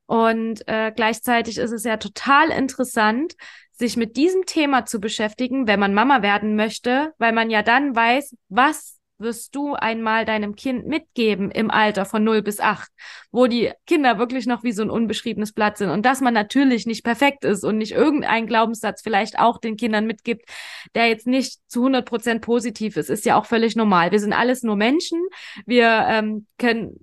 [0.07, 3.35] Und äh, gleichzeitig ist es ja total interessant,
[3.73, 7.97] sich mit diesem Thema zu beschäftigen, wenn man Mama werden möchte, weil man ja dann
[7.97, 12.90] weiß, was wirst du einmal deinem Kind mitgeben im Alter von 0 bis 8,
[13.31, 16.87] wo die Kinder wirklich noch wie so ein unbeschriebenes Blatt sind und dass man natürlich
[16.87, 20.48] nicht perfekt ist und nicht irgendeinen Glaubenssatz vielleicht auch den Kindern mitgibt,
[20.94, 24.11] der jetzt nicht zu 100 Prozent positiv ist, ist ja auch völlig normal.
[24.11, 25.20] Wir sind alles nur Menschen.
[25.66, 26.98] Wir ähm, können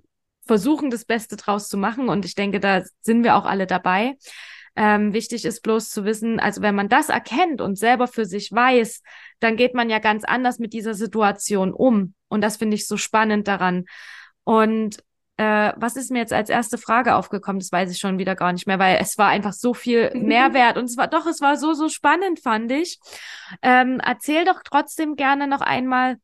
[0.46, 4.16] versuchen, das Beste draus zu machen und ich denke, da sind wir auch alle dabei.
[4.74, 8.50] Ähm, wichtig ist bloß zu wissen, also wenn man das erkennt und selber für sich
[8.50, 9.02] weiß,
[9.40, 12.14] dann geht man ja ganz anders mit dieser Situation um.
[12.28, 13.84] Und das finde ich so spannend daran.
[14.44, 14.98] Und
[15.36, 17.58] äh, was ist mir jetzt als erste Frage aufgekommen?
[17.58, 20.76] Das weiß ich schon wieder gar nicht mehr, weil es war einfach so viel Mehrwert
[20.76, 22.98] und es war doch, es war so, so spannend, fand ich.
[23.62, 26.16] Ähm, erzähl doch trotzdem gerne noch einmal,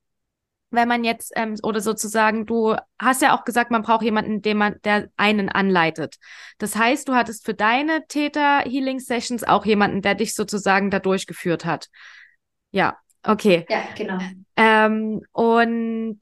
[0.70, 4.56] wenn man jetzt ähm, oder sozusagen, du hast ja auch gesagt, man braucht jemanden, den
[4.56, 6.16] man, der einen anleitet.
[6.58, 10.98] Das heißt, du hattest für deine Täter Healing Sessions auch jemanden, der dich sozusagen da
[10.98, 11.88] durchgeführt hat.
[12.70, 13.66] Ja, okay.
[13.68, 14.18] Ja, genau.
[14.56, 16.18] Ähm, und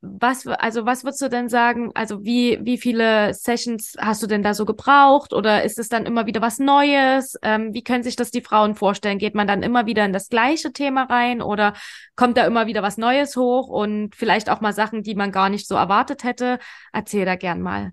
[0.00, 1.90] was, also was würdest du denn sagen?
[1.94, 5.32] Also wie, wie viele Sessions hast du denn da so gebraucht?
[5.32, 7.36] Oder ist es dann immer wieder was Neues?
[7.42, 9.18] Ähm, wie können sich das die Frauen vorstellen?
[9.18, 11.74] Geht man dann immer wieder in das gleiche Thema rein oder
[12.14, 15.48] kommt da immer wieder was Neues hoch und vielleicht auch mal Sachen, die man gar
[15.48, 16.60] nicht so erwartet hätte?
[16.92, 17.92] Erzähl da gern mal.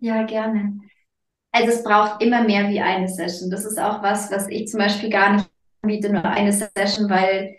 [0.00, 0.80] Ja, gerne.
[1.52, 3.50] Also es braucht immer mehr wie eine Session.
[3.50, 5.50] Das ist auch was, was ich zum Beispiel gar nicht
[5.82, 7.56] anbiete, nur eine Session, weil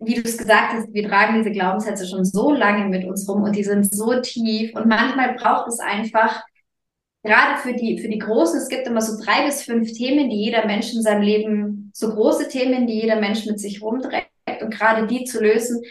[0.00, 3.42] wie du es gesagt hast, wir tragen diese Glaubenssätze schon so lange mit uns rum
[3.42, 6.42] und die sind so tief und manchmal braucht es einfach
[7.22, 10.36] gerade für die, für die Großen, es gibt immer so drei bis fünf Themen, die
[10.36, 14.30] jeder Mensch in seinem Leben, so große Themen, die jeder Mensch mit sich rumträgt
[14.62, 15.82] und gerade die zu lösen,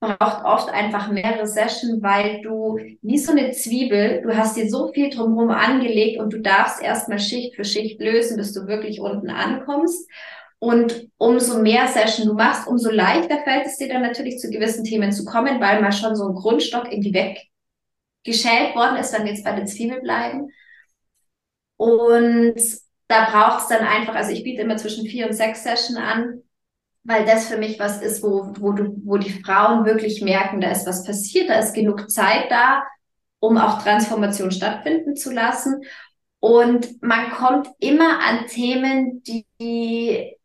[0.00, 4.92] braucht oft einfach mehrere Sessions, weil du wie so eine Zwiebel, du hast dir so
[4.92, 9.30] viel drumherum angelegt und du darfst erstmal Schicht für Schicht lösen, bis du wirklich unten
[9.30, 10.08] ankommst.
[10.60, 14.84] Und umso mehr Session du machst, umso leichter fällt es dir dann natürlich zu gewissen
[14.84, 19.32] Themen zu kommen, weil mal schon so ein Grundstock irgendwie weggeschält worden ist, wenn wir
[19.32, 20.50] jetzt bei der Zwiebel bleiben.
[21.76, 22.56] Und
[23.06, 26.42] da braucht es dann einfach, also ich biete immer zwischen vier und sechs Session an,
[27.04, 30.72] weil das für mich was ist, wo, wo, du, wo die Frauen wirklich merken, da
[30.72, 32.82] ist was passiert, da ist genug Zeit da,
[33.38, 35.82] um auch Transformation stattfinden zu lassen.
[36.40, 40.37] Und man kommt immer an Themen, die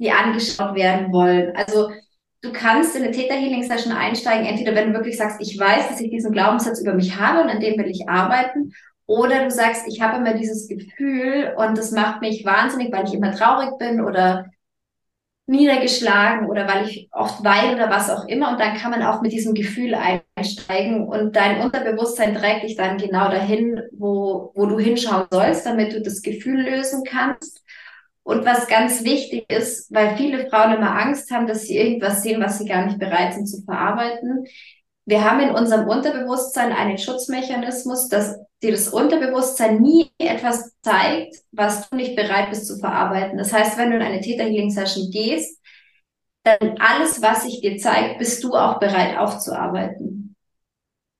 [0.00, 1.54] die angeschaut werden wollen.
[1.54, 1.90] Also
[2.42, 6.10] du kannst in eine Täter-Healing-Session einsteigen, entweder wenn du wirklich sagst, ich weiß, dass ich
[6.10, 8.72] diesen Glaubenssatz über mich habe und an dem will ich arbeiten,
[9.10, 13.12] oder du sagst, ich habe immer dieses Gefühl und das macht mich wahnsinnig, weil ich
[13.12, 14.46] immer traurig bin oder
[15.46, 18.52] niedergeschlagen oder weil ich oft weine oder was auch immer.
[18.52, 22.98] Und dann kann man auch mit diesem Gefühl einsteigen und dein Unterbewusstsein trägt dich dann
[22.98, 27.64] genau dahin, wo, wo du hinschauen sollst, damit du das Gefühl lösen kannst.
[28.30, 32.40] Und was ganz wichtig ist, weil viele Frauen immer Angst haben, dass sie irgendwas sehen,
[32.40, 34.46] was sie gar nicht bereit sind zu verarbeiten.
[35.04, 41.90] Wir haben in unserem Unterbewusstsein einen Schutzmechanismus, dass dir das Unterbewusstsein nie etwas zeigt, was
[41.90, 43.36] du nicht bereit bist zu verarbeiten.
[43.36, 45.60] Das heißt, wenn du in eine Theta Healing Session gehst,
[46.44, 50.36] dann alles, was sich dir zeigt, bist du auch bereit aufzuarbeiten.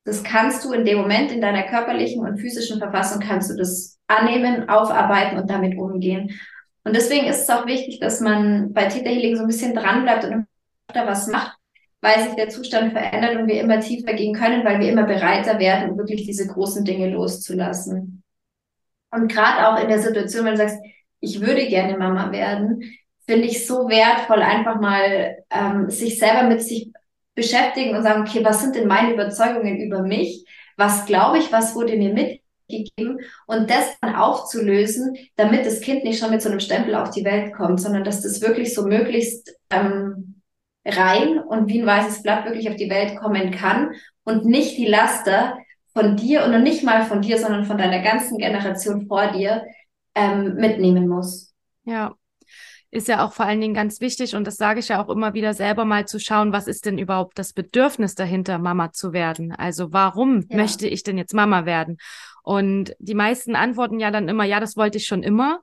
[0.04, 3.98] Das kannst du in dem Moment in deiner körperlichen und physischen Verfassung kannst du das
[4.06, 6.38] annehmen, aufarbeiten und damit umgehen.
[6.90, 10.24] Und deswegen ist es auch wichtig, dass man bei Theta Healing so ein bisschen dranbleibt
[10.24, 10.48] und
[10.88, 11.56] öfter was macht,
[12.00, 15.60] weil sich der Zustand verändert und wir immer tiefer gehen können, weil wir immer bereiter
[15.60, 18.24] werden, wirklich diese großen Dinge loszulassen.
[19.12, 20.78] Und gerade auch in der Situation, wenn du sagst,
[21.20, 22.82] ich würde gerne Mama werden,
[23.24, 26.90] finde ich so wertvoll, einfach mal ähm, sich selber mit sich
[27.36, 30.44] beschäftigen und sagen, okay, was sind denn meine Überzeugungen über mich?
[30.76, 32.12] Was glaube ich, was wurde mir
[32.70, 33.20] mitgegeben?
[33.46, 37.24] Und das dann aufzulösen, damit das Kind nicht schon mit so einem Stempel auf die
[37.24, 40.42] Welt kommt, sondern dass das wirklich so möglichst ähm,
[40.84, 43.92] rein und wie ein weißes Blatt wirklich auf die Welt kommen kann
[44.24, 45.58] und nicht die Laster
[45.92, 49.64] von dir und nicht mal von dir, sondern von deiner ganzen Generation vor dir
[50.14, 51.52] ähm, mitnehmen muss.
[51.84, 52.14] Ja,
[52.92, 55.32] ist ja auch vor allen Dingen ganz wichtig und das sage ich ja auch immer
[55.32, 59.52] wieder selber mal zu schauen, was ist denn überhaupt das Bedürfnis dahinter, Mama zu werden?
[59.52, 60.56] Also warum ja.
[60.56, 61.98] möchte ich denn jetzt Mama werden?
[62.42, 65.60] Und die meisten antworten ja dann immer, ja, das wollte ich schon immer.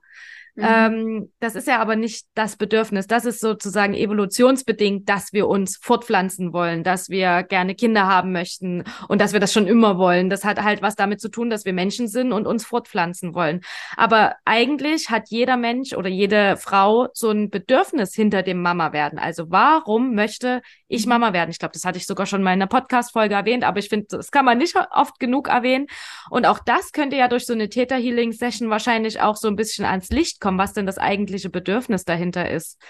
[0.58, 0.64] Mhm.
[0.66, 3.06] Ähm, das ist ja aber nicht das Bedürfnis.
[3.06, 8.82] Das ist sozusagen evolutionsbedingt, dass wir uns fortpflanzen wollen, dass wir gerne Kinder haben möchten
[9.06, 10.30] und dass wir das schon immer wollen.
[10.30, 13.60] Das hat halt was damit zu tun, dass wir Menschen sind und uns fortpflanzen wollen.
[13.96, 19.20] Aber eigentlich hat jeder Mensch oder jede Frau so ein Bedürfnis hinter dem Mama werden.
[19.20, 21.10] Also warum möchte ich mhm.
[21.10, 21.50] Mama werden?
[21.50, 24.06] Ich glaube, das hatte ich sogar schon mal in einer Podcast-Folge erwähnt, aber ich finde,
[24.10, 25.86] das kann man nicht oft genug erwähnen.
[26.30, 30.08] Und auch das könnte ja durch so eine Täter-Healing-Session wahrscheinlich auch so ein bisschen ans
[30.10, 32.80] Licht kommen kommen, was denn das eigentliche Bedürfnis dahinter ist.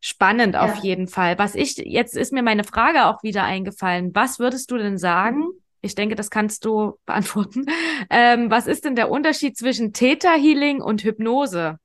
[0.00, 0.62] Spannend ja.
[0.62, 1.38] auf jeden Fall.
[1.38, 4.14] Was ich, jetzt ist mir meine Frage auch wieder eingefallen.
[4.14, 5.44] Was würdest du denn sagen?
[5.82, 7.66] Ich denke, das kannst du beantworten.
[8.08, 11.78] Ähm, was ist denn der Unterschied zwischen Theta Healing und Hypnose?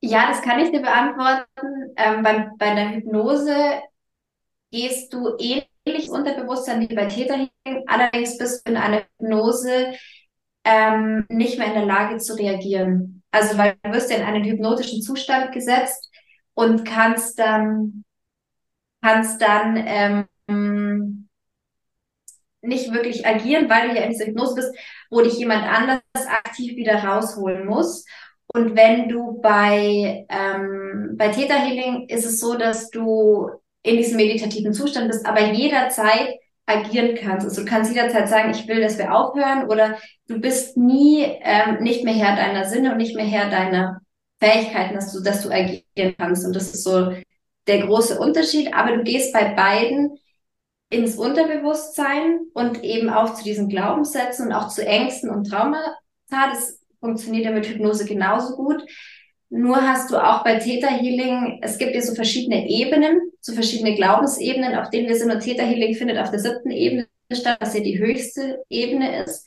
[0.00, 1.92] Ja, das kann ich dir beantworten.
[1.96, 3.80] Ähm, bei, bei der Hypnose
[4.70, 7.84] gehst du ähnlich Unterbewusstsein wie bei Theta Healing.
[7.88, 9.94] Allerdings bist du in einer Hypnose
[10.64, 13.19] ähm, nicht mehr in der Lage zu reagieren.
[13.30, 16.10] Also weil du wirst ja in einen hypnotischen Zustand gesetzt
[16.54, 18.04] und kannst dann,
[19.02, 21.28] kannst dann ähm,
[22.62, 24.74] nicht wirklich agieren, weil du ja in dieser Hypnose bist,
[25.10, 28.04] wo dich jemand anders aktiv wieder rausholen muss.
[28.48, 33.48] Und wenn du bei, ähm, bei Theta Healing ist es so, dass du
[33.82, 36.34] in diesem meditativen Zustand bist, aber jederzeit
[36.78, 37.46] agieren kannst.
[37.46, 41.82] Also du kannst jederzeit sagen, ich will, dass wir aufhören oder du bist nie ähm,
[41.82, 44.00] nicht mehr Herr deiner Sinne und nicht mehr Herr deiner
[44.40, 46.46] Fähigkeiten, dass du, dass du agieren kannst.
[46.46, 47.12] Und das ist so
[47.66, 48.74] der große Unterschied.
[48.74, 50.18] Aber du gehst bei beiden
[50.88, 55.96] ins Unterbewusstsein und eben auch zu diesen Glaubenssätzen und auch zu Ängsten und Traumata.
[56.28, 58.84] Das funktioniert ja mit Hypnose genauso gut.
[59.52, 63.96] Nur hast du auch bei Theta Healing, es gibt ja so verschiedene Ebenen, so verschiedene
[63.96, 65.32] Glaubensebenen, auf denen wir sind.
[65.32, 69.44] Und Theta Healing findet auf der siebten Ebene statt, was ja die höchste Ebene ist.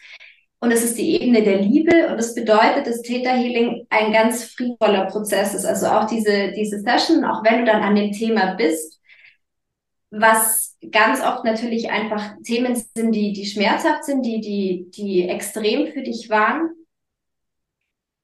[0.59, 2.09] Und es ist die Ebene der Liebe.
[2.09, 5.65] Und das bedeutet, dass Theta Healing ein ganz friedvoller Prozess ist.
[5.65, 8.99] Also auch diese, diese Session, auch wenn du dann an dem Thema bist,
[10.11, 15.87] was ganz oft natürlich einfach Themen sind, die, die schmerzhaft sind, die, die, die extrem
[15.93, 16.71] für dich waren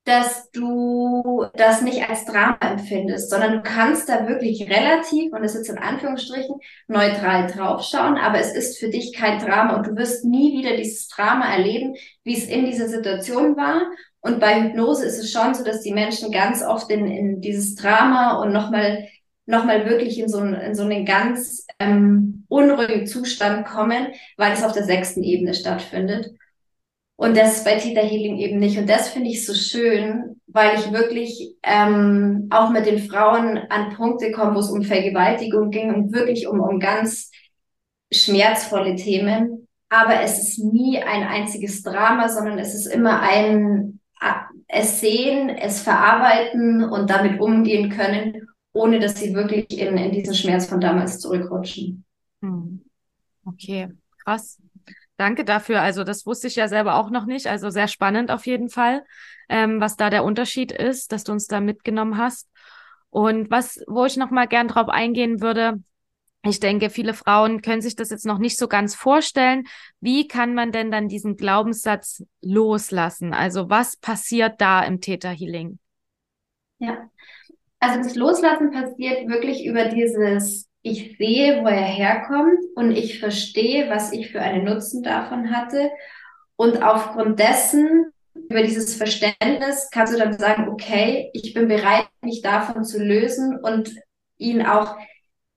[0.09, 5.53] dass du das nicht als Drama empfindest, sondern du kannst da wirklich relativ, und das
[5.53, 6.55] ist jetzt in Anführungsstrichen,
[6.87, 11.07] neutral draufschauen, aber es ist für dich kein Drama und du wirst nie wieder dieses
[11.09, 11.93] Drama erleben,
[12.23, 13.83] wie es in dieser Situation war.
[14.21, 17.75] Und bei Hypnose ist es schon so, dass die Menschen ganz oft in, in dieses
[17.75, 19.07] Drama und nochmal
[19.45, 24.07] noch mal wirklich in so, einen, in so einen ganz ähm, unruhigen Zustand kommen,
[24.37, 26.31] weil es auf der sechsten Ebene stattfindet.
[27.19, 28.77] Und das bei Theta Healing eben nicht.
[28.77, 33.93] Und das finde ich so schön, weil ich wirklich ähm, auch mit den Frauen an
[33.93, 37.29] Punkte komme, wo es um Vergewaltigung ging und wirklich um, um ganz
[38.09, 39.67] schmerzvolle Themen.
[39.89, 43.99] Aber es ist nie ein einziges Drama, sondern es ist immer ein
[44.69, 50.35] es sehen, es verarbeiten und damit umgehen können, ohne dass sie wirklich in, in diesen
[50.35, 52.05] Schmerz von damals zurückrutschen.
[52.41, 52.85] Hm.
[53.43, 53.89] Okay,
[54.23, 54.61] krass.
[55.19, 55.81] Danke dafür.
[55.81, 57.47] Also das wusste ich ja selber auch noch nicht.
[57.47, 59.03] Also sehr spannend auf jeden Fall,
[59.49, 62.49] ähm, was da der Unterschied ist, dass du uns da mitgenommen hast.
[63.09, 65.83] Und was, wo ich noch mal gern drauf eingehen würde,
[66.45, 69.65] ich denke, viele Frauen können sich das jetzt noch nicht so ganz vorstellen.
[69.99, 73.33] Wie kann man denn dann diesen Glaubenssatz loslassen?
[73.33, 75.79] Also was passiert da im Theta Healing?
[76.77, 77.09] Ja,
[77.81, 83.90] also das Loslassen passiert wirklich über dieses, ich sehe, wo er herkommt und ich verstehe,
[83.90, 85.92] was ich für einen Nutzen davon hatte.
[86.56, 92.42] Und aufgrund dessen, über dieses Verständnis, kannst du dann sagen, okay, ich bin bereit, mich
[92.42, 93.92] davon zu lösen und
[94.38, 94.96] ihn auch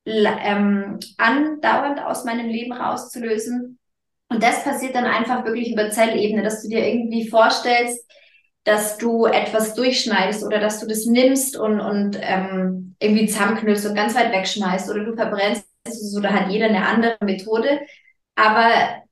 [0.05, 3.79] ähm, andauernd aus meinem Leben rauszulösen.
[4.29, 8.11] Und das passiert dann einfach wirklich über Zellebene, dass du dir irgendwie vorstellst,
[8.65, 13.95] dass du etwas durchschneidest oder dass du das nimmst und, und ähm, irgendwie zusammenknüllst und
[13.95, 17.81] ganz weit wegschmeißt oder du verbrennst es oder hat jeder eine andere Methode.
[18.35, 18.71] Aber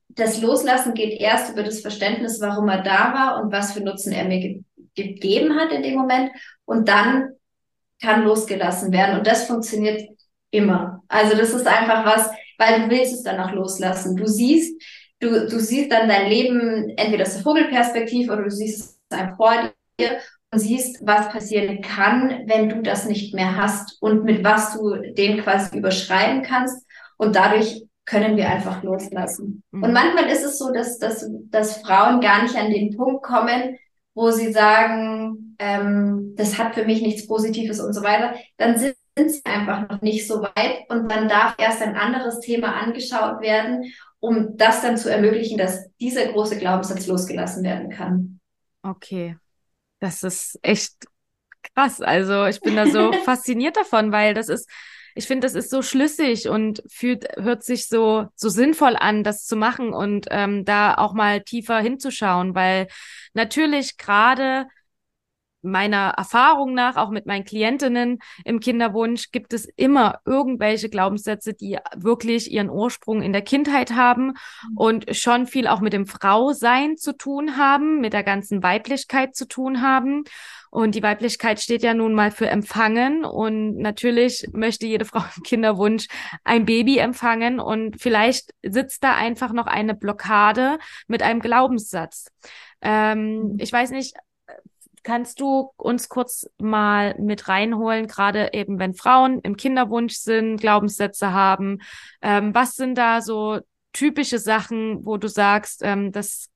[0.09, 4.13] das Loslassen geht erst über das Verständnis, warum er da war und was für Nutzen
[4.13, 4.63] er mir ge
[4.93, 6.31] gegeben hat in dem Moment.
[6.65, 7.29] Und dann
[8.01, 9.17] kann losgelassen werden.
[9.17, 10.01] Und das funktioniert
[10.51, 11.01] Immer.
[11.07, 14.17] Also das ist einfach was, weil du willst es dann auch loslassen.
[14.17, 14.79] Du siehst,
[15.19, 19.37] du, du siehst dann dein Leben entweder aus der Vogelperspektive oder du siehst es einfach
[19.37, 20.19] vor dir
[20.53, 25.41] siehst, was passieren kann, wenn du das nicht mehr hast und mit was du den
[25.41, 26.85] quasi überschreiben kannst.
[27.17, 29.63] Und dadurch können wir einfach loslassen.
[29.71, 29.83] Mhm.
[29.83, 33.77] Und manchmal ist es so, dass, dass, dass Frauen gar nicht an den Punkt kommen,
[34.13, 38.33] wo sie sagen, ähm, das hat für mich nichts Positives und so weiter.
[38.57, 42.39] Dann sind sind sie einfach noch nicht so weit und dann darf erst ein anderes
[42.39, 48.39] Thema angeschaut werden, um das dann zu ermöglichen, dass dieser große Glaubenssatz losgelassen werden kann.
[48.83, 49.35] Okay,
[50.01, 50.93] das ist echt
[51.73, 52.01] krass.
[52.01, 54.69] Also ich bin da so fasziniert davon, weil das ist,
[55.15, 59.45] ich finde, das ist so schlüssig und fühlt, hört sich so, so sinnvoll an, das
[59.45, 62.87] zu machen und ähm, da auch mal tiefer hinzuschauen, weil
[63.33, 64.67] natürlich gerade
[65.61, 71.77] meiner Erfahrung nach, auch mit meinen Klientinnen im Kinderwunsch, gibt es immer irgendwelche Glaubenssätze, die
[71.95, 74.77] wirklich ihren Ursprung in der Kindheit haben mhm.
[74.77, 79.47] und schon viel auch mit dem Frausein zu tun haben, mit der ganzen Weiblichkeit zu
[79.47, 80.23] tun haben.
[80.71, 83.25] Und die Weiblichkeit steht ja nun mal für Empfangen.
[83.25, 86.07] Und natürlich möchte jede Frau im Kinderwunsch
[86.43, 87.59] ein Baby empfangen.
[87.59, 92.31] Und vielleicht sitzt da einfach noch eine Blockade mit einem Glaubenssatz.
[92.81, 93.57] Ähm, mhm.
[93.59, 94.15] ich weiß nicht,
[95.03, 101.33] Kannst du uns kurz mal mit reinholen, gerade eben wenn Frauen im Kinderwunsch sind, Glaubenssätze
[101.33, 101.79] haben?
[102.21, 103.59] Ähm, was sind da so
[103.93, 106.51] typische Sachen, wo du sagst, ähm, das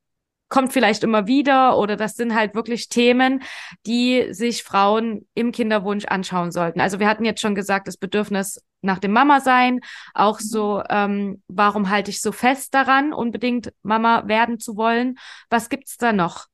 [0.47, 3.41] kommt vielleicht immer wieder oder das sind halt wirklich Themen,
[3.85, 6.81] die sich Frauen im Kinderwunsch anschauen sollten.
[6.81, 9.79] Also wir hatten jetzt schon gesagt, das Bedürfnis nach dem Mama sein,
[10.13, 15.17] auch so, ähm, warum halte ich so fest daran, unbedingt Mama werden zu wollen?
[15.49, 16.45] Was gibt's da noch?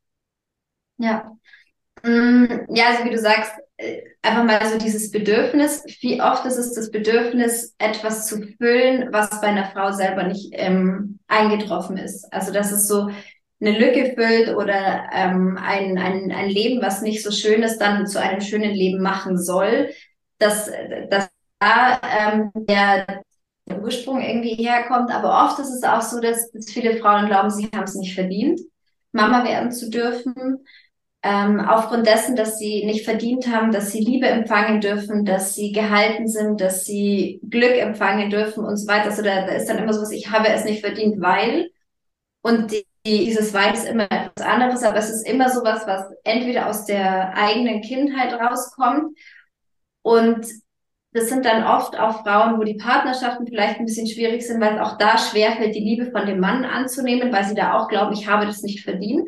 [0.98, 1.38] Ja,
[2.04, 5.84] ja, also wie du sagst, äh, einfach mal so dieses Bedürfnis.
[6.02, 10.50] Wie oft ist es das Bedürfnis, etwas zu füllen, was bei einer Frau selber nicht
[10.54, 12.32] ähm, eingetroffen ist.
[12.34, 13.10] Also dass es so
[13.60, 18.08] eine Lücke füllt oder ähm, ein, ein, ein Leben, was nicht so schön ist, dann
[18.08, 19.90] zu einem schönen Leben machen soll.
[20.40, 20.72] Dass,
[21.10, 21.30] dass
[21.60, 23.24] da ähm, der,
[23.80, 25.12] Ursprung irgendwie herkommt.
[25.12, 28.60] Aber oft ist es auch so, dass viele Frauen glauben, sie haben es nicht verdient,
[29.14, 30.66] Mama werden zu dürfen
[31.24, 35.72] ähm, aufgrund dessen, dass sie nicht verdient haben, dass sie Liebe empfangen dürfen, dass sie
[35.72, 39.06] gehalten sind, dass sie Glück empfangen dürfen und so weiter.
[39.06, 41.70] Also da, da ist dann immer so was, ich habe es nicht verdient, weil.
[42.42, 46.06] Und die, dieses Weil ist immer etwas anderes, aber es ist immer so was, was
[46.24, 49.16] entweder aus der eigenen Kindheit rauskommt
[50.02, 50.46] und
[51.14, 54.76] das sind dann oft auch Frauen, wo die Partnerschaften vielleicht ein bisschen schwierig sind, weil
[54.76, 58.14] es auch da schwerfällt, die Liebe von dem Mann anzunehmen, weil sie da auch glauben,
[58.14, 59.28] ich habe das nicht verdient.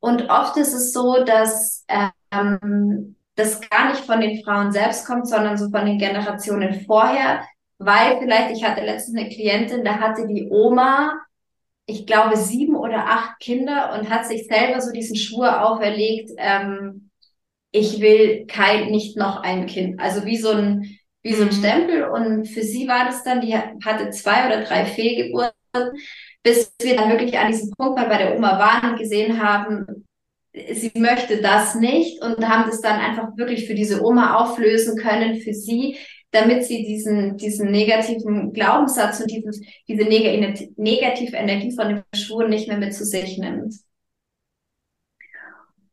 [0.00, 1.84] Und oft ist es so, dass
[2.30, 7.42] ähm, das gar nicht von den Frauen selbst kommt, sondern so von den Generationen vorher,
[7.78, 11.12] weil vielleicht, ich hatte letztens eine Klientin, da hatte die Oma,
[11.86, 17.10] ich glaube, sieben oder acht Kinder und hat sich selber so diesen Schwur auferlegt, ähm,
[17.70, 20.00] ich will kein, nicht noch ein Kind.
[20.00, 21.52] Also wie so ein, wie so ein mhm.
[21.52, 22.04] Stempel.
[22.04, 25.54] Und für sie war das dann, die hatte zwei oder drei Fehlgeburten
[26.46, 30.06] bis wir dann wirklich an diesem Punkt mal bei der Oma waren und gesehen haben,
[30.52, 35.40] sie möchte das nicht und haben das dann einfach wirklich für diese Oma auflösen können,
[35.40, 35.96] für sie,
[36.30, 42.46] damit sie diesen, diesen negativen Glaubenssatz und dieses, diese neg negative Energie von dem Schwur
[42.46, 43.74] nicht mehr mit zu sich nimmt.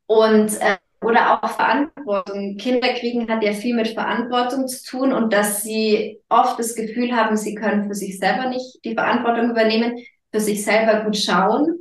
[0.06, 0.52] Und
[1.02, 2.58] oder auch Verantwortung.
[2.58, 7.12] Kinder kriegen hat ja viel mit Verantwortung zu tun und dass sie oft das Gefühl
[7.12, 9.98] haben, sie können für sich selber nicht die Verantwortung übernehmen,
[10.34, 11.80] für sich selber gut schauen.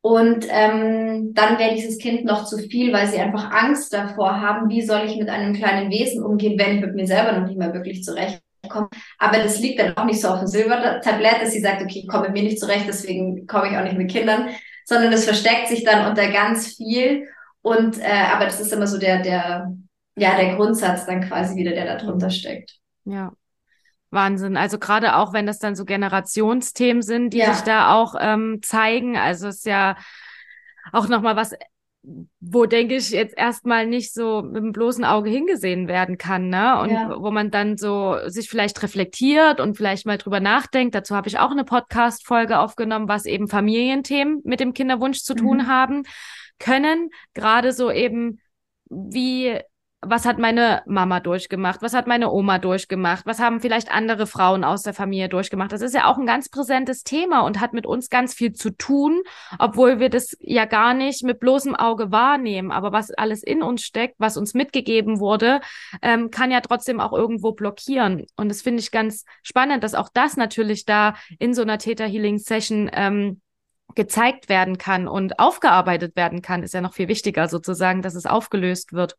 [0.00, 4.68] Und ähm, dann wäre dieses Kind noch zu viel, weil sie einfach Angst davor haben,
[4.68, 7.58] wie soll ich mit einem kleinen Wesen umgehen, wenn ich mit mir selber noch nicht
[7.58, 8.88] mal wirklich zurechtkomme.
[9.18, 12.08] Aber das liegt dann auch nicht so auf dem Silbertablett, dass sie sagt, okay, ich
[12.08, 14.50] komme mit mir nicht zurecht, deswegen komme ich auch nicht mit Kindern,
[14.84, 17.26] sondern es versteckt sich dann unter ganz viel.
[17.62, 19.72] Und äh, aber das ist immer so der, der,
[20.16, 22.76] ja, der Grundsatz dann quasi wieder, der da drunter steckt.
[23.06, 23.32] Ja.
[24.14, 24.56] Wahnsinn.
[24.56, 27.52] Also gerade auch, wenn das dann so Generationsthemen sind, die ja.
[27.52, 29.16] sich da auch ähm, zeigen.
[29.16, 29.96] Also es ist ja
[30.92, 31.54] auch nochmal was,
[32.40, 36.78] wo denke ich jetzt erstmal nicht so mit dem bloßen Auge hingesehen werden kann, ne?
[36.80, 37.16] Und ja.
[37.18, 40.94] wo man dann so sich vielleicht reflektiert und vielleicht mal drüber nachdenkt.
[40.94, 45.38] Dazu habe ich auch eine Podcast-Folge aufgenommen, was eben Familienthemen mit dem Kinderwunsch zu mhm.
[45.38, 46.02] tun haben
[46.58, 47.10] können.
[47.32, 48.40] Gerade so eben,
[48.90, 49.58] wie
[50.06, 54.64] was hat meine Mama durchgemacht, was hat meine Oma durchgemacht, was haben vielleicht andere Frauen
[54.64, 55.72] aus der Familie durchgemacht.
[55.72, 58.70] Das ist ja auch ein ganz präsentes Thema und hat mit uns ganz viel zu
[58.70, 59.22] tun,
[59.58, 62.72] obwohl wir das ja gar nicht mit bloßem Auge wahrnehmen.
[62.72, 65.60] Aber was alles in uns steckt, was uns mitgegeben wurde,
[66.02, 68.26] ähm, kann ja trotzdem auch irgendwo blockieren.
[68.36, 72.04] Und das finde ich ganz spannend, dass auch das natürlich da in so einer Theta
[72.04, 73.40] Healing Session ähm,
[73.94, 78.26] gezeigt werden kann und aufgearbeitet werden kann, ist ja noch viel wichtiger sozusagen, dass es
[78.26, 79.16] aufgelöst wird.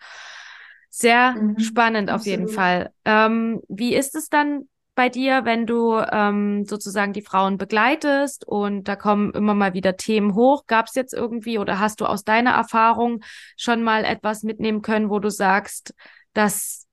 [0.97, 2.89] Sehr mhm, spannend auf jeden Fall.
[3.03, 8.87] Ähm, wie ist es dann bei dir, wenn du ähm, sozusagen die Frauen begleitest und
[8.87, 10.67] da kommen immer mal wieder Themen hoch?
[10.67, 13.21] Gab es jetzt irgendwie oder hast du aus deiner Erfahrung
[13.57, 15.93] schon mal etwas mitnehmen können, wo du sagst,
[16.31, 16.87] das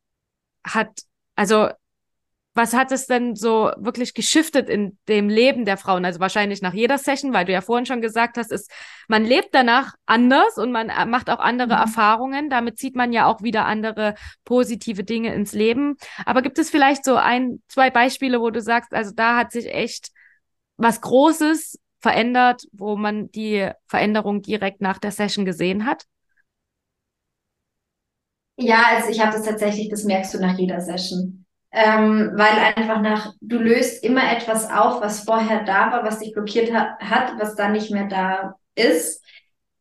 [0.67, 1.03] hat,
[1.37, 1.69] also
[2.55, 6.05] was hat es denn so wirklich geschiftet in dem Leben der Frauen?
[6.05, 8.71] Also wahrscheinlich nach jeder Session, weil du ja vorhin schon gesagt hast, ist,
[9.09, 11.81] man lebt danach anders und man äh, macht auch andere mhm.
[11.81, 12.51] Erfahrungen.
[12.51, 15.97] Damit zieht man ja auch wieder andere positive Dinge ins Leben.
[16.27, 19.73] Aber gibt es vielleicht so ein, zwei Beispiele, wo du sagst, also da hat sich
[19.73, 20.11] echt
[20.77, 26.05] was Großes verändert, wo man die Veränderung direkt nach der Session gesehen hat?
[28.57, 31.42] Ja, also ich habe das tatsächlich, das merkst du nach jeder Session
[31.73, 36.33] ähm, weil einfach nach, du löst immer etwas auf, was vorher da war, was dich
[36.33, 39.23] blockiert ha hat, was dann nicht mehr da ist.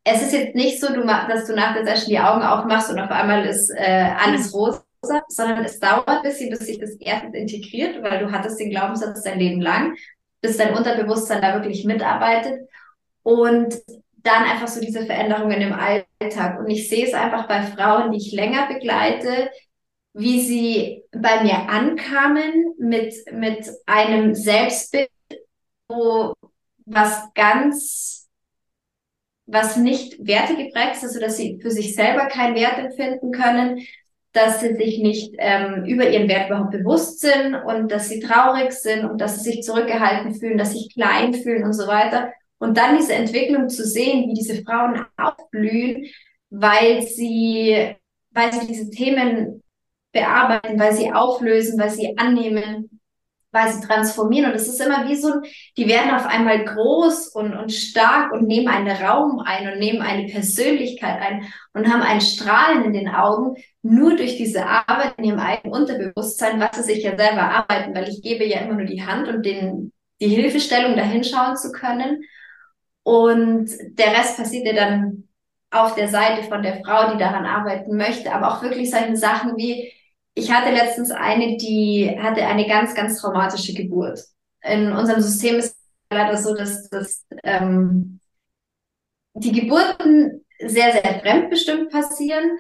[0.04, 3.00] Es ist jetzt nicht so, du dass du nach der Session die Augen aufmachst und
[3.00, 4.84] auf einmal ist äh, alles rosa,
[5.28, 9.24] sondern es dauert ein bisschen, bis sich das erstens integriert, weil du hattest den Glaubenssatz
[9.24, 9.96] dein Leben lang,
[10.42, 12.68] bis dein Unterbewusstsein da wirklich mitarbeitet
[13.24, 13.76] und
[14.24, 16.60] dann einfach so diese Veränderungen im Alltag.
[16.60, 19.50] Und ich sehe es einfach bei Frauen, die ich länger begleite,
[20.14, 25.10] wie sie bei mir ankamen mit, mit einem Selbstbild,
[25.88, 26.34] wo
[26.86, 28.30] was ganz,
[29.46, 33.86] was nicht wertegeprägt ist, also dass sie für sich selber keinen Wert empfinden können,
[34.34, 38.72] dass sie sich nicht ähm, über ihren Wert überhaupt bewusst sind und dass sie traurig
[38.72, 42.32] sind und dass sie sich zurückgehalten fühlen, dass sie sich klein fühlen und so weiter.
[42.58, 46.06] Und dann diese Entwicklung zu sehen, wie diese Frauen aufblühen,
[46.50, 47.96] weil sie,
[48.32, 49.62] weil sie diese Themen
[50.12, 53.02] bearbeiten, weil sie auflösen, weil sie annehmen,
[53.52, 54.52] weil sie transformieren.
[54.52, 55.34] Und es ist immer wie so,
[55.78, 60.02] die werden auf einmal groß und, und stark und nehmen einen Raum ein und nehmen
[60.02, 65.26] eine Persönlichkeit ein und haben ein Strahlen in den Augen, nur durch diese Arbeit in
[65.26, 68.86] ihrem eigenen Unterbewusstsein, was sie sich ja selber arbeiten, weil ich gebe ja immer nur
[68.86, 69.92] die Hand und den,
[70.22, 72.24] die Hilfestellung, da hinschauen zu können.
[73.04, 75.28] Und der Rest passiert ja dann
[75.72, 79.58] auf der Seite von der Frau, die daran arbeiten möchte, aber auch wirklich solche Sachen
[79.58, 79.92] wie,
[80.34, 84.20] ich hatte letztens eine, die hatte eine ganz, ganz traumatische Geburt.
[84.64, 85.76] In unserem System ist
[86.10, 88.20] leider so, dass, dass ähm,
[89.34, 92.58] die Geburten sehr, sehr fremdbestimmt passieren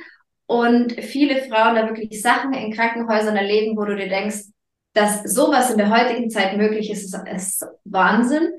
[0.48, 4.46] und viele Frauen da wirklich Sachen in Krankenhäusern erleben, wo du dir denkst,
[4.94, 8.50] dass sowas in der heutigen Zeit möglich ist, ist, Wahnsinn.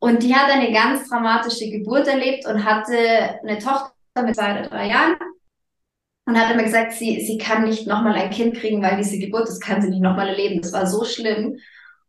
[0.00, 2.96] Und die hat eine ganz dramatische Geburt erlebt und hatte
[3.42, 3.92] eine Tochter
[4.24, 5.16] mit zwei oder drei Jahren
[6.30, 9.48] und hat immer gesagt, sie, sie kann nicht nochmal ein Kind kriegen, weil diese Geburt,
[9.48, 10.62] das kann sie nicht nochmal erleben.
[10.62, 11.58] Das war so schlimm.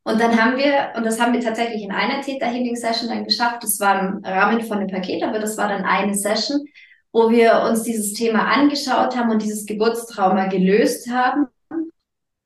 [0.04, 3.24] Und dann haben wir, und das haben wir tatsächlich in einer Theta Healing Session dann
[3.24, 6.66] geschafft, das war im Rahmen von einem Paket, aber das war dann eine Session,
[7.12, 11.48] wo wir uns dieses Thema angeschaut haben und dieses Geburtstrauma gelöst haben.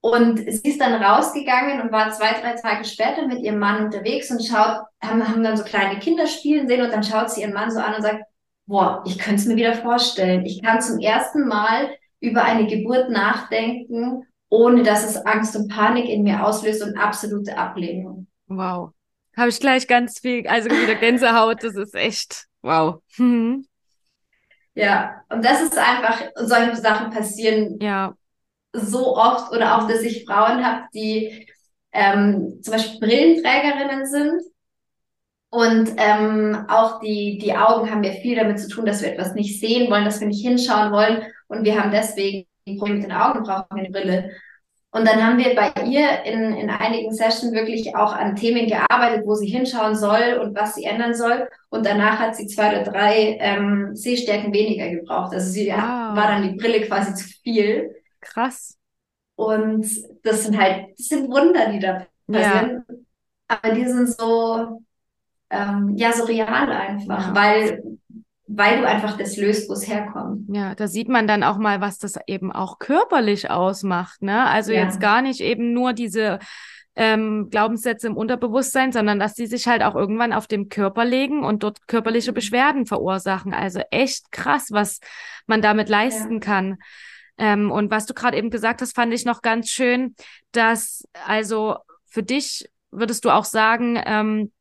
[0.02, 4.30] Und sie ist dann rausgegangen und war zwei, drei Tage später mit ihrem Mann unterwegs
[4.32, 7.54] und schaut, haben, haben dann so kleine Kinder spielen sehen und dann schaut sie ihren
[7.54, 8.24] Mann so an und sagt,
[8.66, 10.46] boah, ich könnte es mir wieder vorstellen.
[10.46, 16.08] Ich kann zum ersten Mal über eine Geburt nachdenken, ohne dass es Angst und Panik
[16.10, 18.28] in mir auslöst und absolute Ablehnung.
[18.48, 18.92] Wow.
[19.36, 23.02] Habe ich gleich ganz viel, also wieder Gänsehaut, das ist echt wow.
[23.18, 23.68] Mhm.
[24.74, 28.14] Ja, und das ist einfach, solche Sachen passieren ja.
[28.74, 31.48] so oft oder auch, dass ich Frauen habe, die
[31.92, 34.42] ähm, zum Beispiel Brillenträgerinnen sind
[35.56, 39.36] und ähm, auch die, die Augen haben ja viel damit zu tun, dass wir etwas
[39.36, 42.46] nicht sehen wollen, dass wir nicht hinschauen wollen und wir haben deswegen
[42.78, 44.32] Probleme mit den Augen, brauchen eine Brille.
[44.92, 49.26] Und dann haben wir bei ihr in, in einigen Sessions wirklich auch an Themen gearbeitet,
[49.26, 51.48] wo sie hinschauen soll und was sie ändern soll.
[51.70, 55.34] Und danach hat sie zwei oder drei ähm, Sehstärken weniger gebraucht.
[55.34, 55.78] Also sie wow.
[55.78, 57.96] war dann die Brille quasi zu viel.
[58.20, 58.78] Krass.
[59.36, 59.86] Und
[60.24, 62.84] das sind halt, das sind Wunder, die da passieren.
[62.90, 62.96] Ja.
[63.48, 64.82] Aber die sind so,
[65.50, 67.36] ähm, ja, so real einfach, ja.
[67.36, 67.84] weil
[68.48, 70.48] weil du einfach das löst, wo es herkommt.
[70.54, 74.22] Ja, da sieht man dann auch mal, was das eben auch körperlich ausmacht.
[74.22, 74.46] Ne?
[74.46, 74.84] Also ja.
[74.84, 76.38] jetzt gar nicht eben nur diese
[76.96, 81.44] ähm, Glaubenssätze im Unterbewusstsein, sondern dass die sich halt auch irgendwann auf dem Körper legen
[81.44, 82.36] und dort körperliche mhm.
[82.36, 83.54] Beschwerden verursachen.
[83.54, 85.00] Also echt krass, was
[85.48, 86.40] man damit leisten ja.
[86.40, 86.78] kann.
[87.38, 90.16] Ähm, und was du gerade eben gesagt hast, fand ich noch ganz schön,
[90.52, 94.52] dass also für dich würdest du auch sagen, ähm,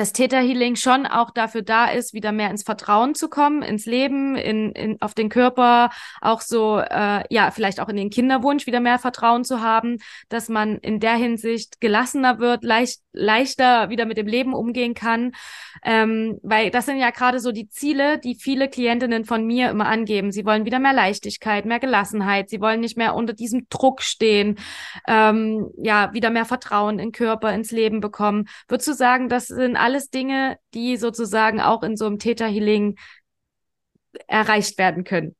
[0.00, 4.34] dass Täterhealing schon auch dafür da ist, wieder mehr ins Vertrauen zu kommen, ins Leben,
[4.34, 5.90] in, in, auf den Körper,
[6.22, 9.98] auch so, äh, ja, vielleicht auch in den Kinderwunsch wieder mehr Vertrauen zu haben,
[10.30, 15.32] dass man in der Hinsicht gelassener wird, leicht, leichter wieder mit dem Leben umgehen kann.
[15.84, 19.86] Ähm, weil das sind ja gerade so die Ziele, die viele Klientinnen von mir immer
[19.86, 20.32] angeben.
[20.32, 24.58] Sie wollen wieder mehr Leichtigkeit, mehr Gelassenheit, sie wollen nicht mehr unter diesem Druck stehen,
[25.06, 28.48] ähm, ja, wieder mehr Vertrauen in Körper, ins Leben bekommen.
[28.68, 32.96] Würdest du sagen, das sind alle alles Dinge, die sozusagen auch in so einem Täterhealing
[34.28, 35.34] erreicht werden können.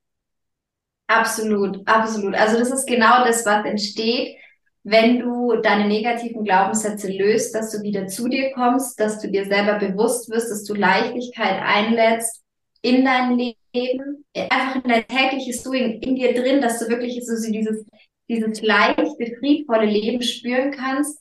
[1.06, 2.34] Absolut, absolut.
[2.34, 4.36] Also das ist genau das, was entsteht,
[4.82, 9.44] wenn du deine negativen Glaubenssätze löst, dass du wieder zu dir kommst, dass du dir
[9.44, 12.42] selber bewusst wirst, dass du Leichtigkeit einlädst
[12.82, 17.34] in dein Leben, einfach in dein tägliches Doing in dir drin, dass du wirklich so
[17.52, 17.84] dieses,
[18.28, 21.20] dieses leichte, friedvolle Leben spüren kannst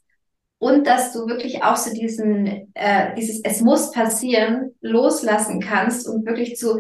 [0.60, 6.26] und dass du wirklich auch so diesen, äh, dieses Es muss passieren loslassen kannst und
[6.26, 6.80] wirklich zu,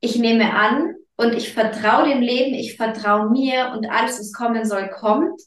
[0.00, 4.64] ich nehme an und ich vertraue dem Leben, ich vertraue mir und alles, was kommen
[4.64, 5.40] soll, kommt.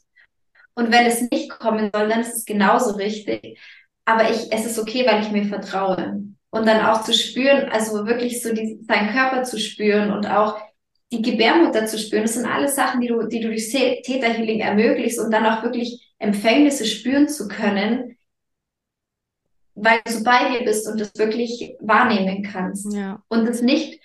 [0.74, 3.60] Und wenn es nicht kommen soll, dann ist es genauso richtig.
[4.06, 6.22] Aber ich, es ist okay, weil ich mir vertraue.
[6.50, 10.58] Und dann auch zu spüren, also wirklich so die, seinen Körper zu spüren und auch
[11.12, 12.22] die Gebärmutter zu spüren.
[12.22, 16.03] Das sind alles Sachen, die du, die du durch Täterhealing ermöglichst und dann auch wirklich
[16.18, 18.16] Empfängnisse spüren zu können,
[19.74, 22.92] weil du bei dir bist und das wirklich wahrnehmen kannst.
[22.92, 23.22] Ja.
[23.28, 24.00] Und es nicht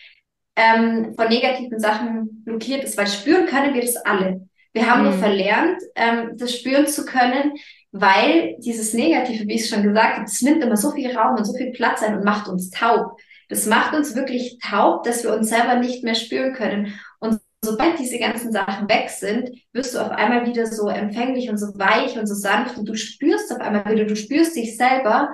[0.56, 4.48] ähm, von negativen Sachen blockiert ist, weil spüren können wir das alle.
[4.74, 5.10] Wir haben mhm.
[5.10, 7.54] nur verlernt, ähm, das spüren zu können,
[7.92, 11.46] weil dieses Negative, wie ich schon gesagt habe, das nimmt immer so viel Raum und
[11.46, 13.20] so viel Platz ein und macht uns taub.
[13.48, 17.00] Das macht uns wirklich taub, dass wir uns selber nicht mehr spüren können.
[17.20, 21.58] Und sobald diese ganzen Sachen weg sind, wirst du auf einmal wieder so empfänglich und
[21.58, 25.30] so weich und so sanft und du spürst auf einmal wieder, du spürst dich selber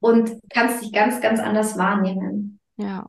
[0.00, 2.60] und kannst dich ganz, ganz anders wahrnehmen.
[2.76, 3.06] Ja.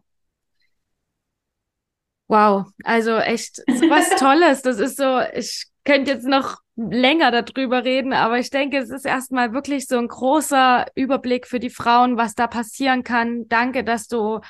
[2.29, 4.61] Wow, also echt was Tolles.
[4.61, 9.05] Das ist so, ich könnte jetzt noch länger darüber reden, aber ich denke, es ist
[9.05, 13.47] erstmal wirklich so ein großer Überblick für die Frauen, was da passieren kann.
[13.47, 14.41] Danke, dass du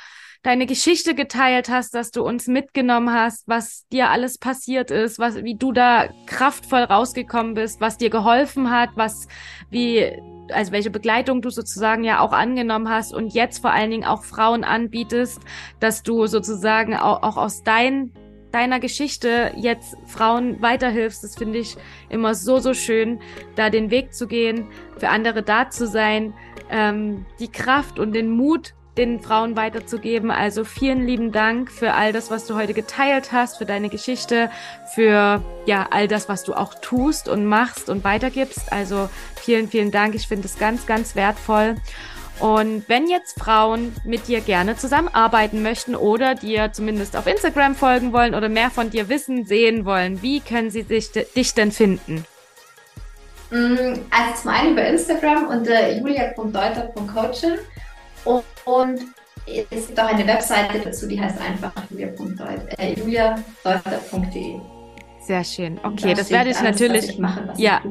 [0.44, 5.44] deine Geschichte geteilt hast, dass du uns mitgenommen hast, was dir alles passiert ist, was,
[5.44, 9.28] wie du da kraftvoll rausgekommen bist, was dir geholfen hat, was,
[9.70, 10.12] wie,
[10.52, 14.24] also welche Begleitung du sozusagen ja auch angenommen hast und jetzt vor allen Dingen auch
[14.24, 15.42] Frauen anbietest,
[15.80, 18.12] dass du sozusagen auch, auch aus dein,
[18.52, 21.24] deiner Geschichte jetzt Frauen weiterhilfst.
[21.24, 21.76] Das finde ich
[22.10, 23.20] immer so, so schön,
[23.56, 24.68] da den Weg zu gehen,
[24.98, 26.34] für andere da zu sein,
[26.70, 30.32] ähm, die Kraft und den Mut den Frauen weiterzugeben.
[30.32, 34.50] Also vielen lieben Dank für all das, was du heute geteilt hast, für deine Geschichte,
[34.94, 38.72] für ja all das, was du auch tust und machst und weitergibst.
[38.72, 40.16] Also vielen, vielen Dank.
[40.16, 41.76] Ich finde es ganz, ganz wertvoll.
[42.40, 48.14] Und wenn jetzt Frauen mit dir gerne zusammenarbeiten möchten oder dir zumindest auf Instagram folgen
[48.14, 52.26] wollen oder mehr von dir wissen, sehen wollen, wie können sie sich, dich denn finden?
[53.50, 57.58] Mm, also zum einen über Instagram unter julia.deuter.coaching
[58.66, 59.00] und
[59.72, 63.00] es gibt auch eine Webseite dazu, die heißt einfach julia.deuter.de.
[63.00, 63.36] Julia
[65.22, 65.80] Sehr schön.
[65.84, 67.82] Okay, das werde ich alles, natürlich ich mache, ja,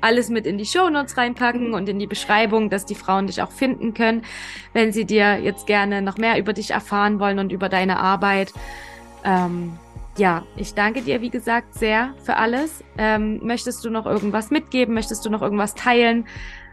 [0.00, 3.52] alles mit in die Shownotes reinpacken und in die Beschreibung, dass die Frauen dich auch
[3.52, 4.22] finden können,
[4.72, 8.52] wenn sie dir jetzt gerne noch mehr über dich erfahren wollen und über deine Arbeit.
[9.24, 9.78] Ähm,
[10.16, 12.82] ja, ich danke dir, wie gesagt, sehr für alles.
[12.98, 14.94] Ähm, möchtest du noch irgendwas mitgeben?
[14.94, 16.26] Möchtest du noch irgendwas teilen?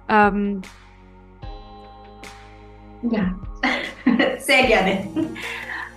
[0.10, 0.62] Ähm,
[3.12, 3.36] ja,
[4.40, 5.08] sehr gerne.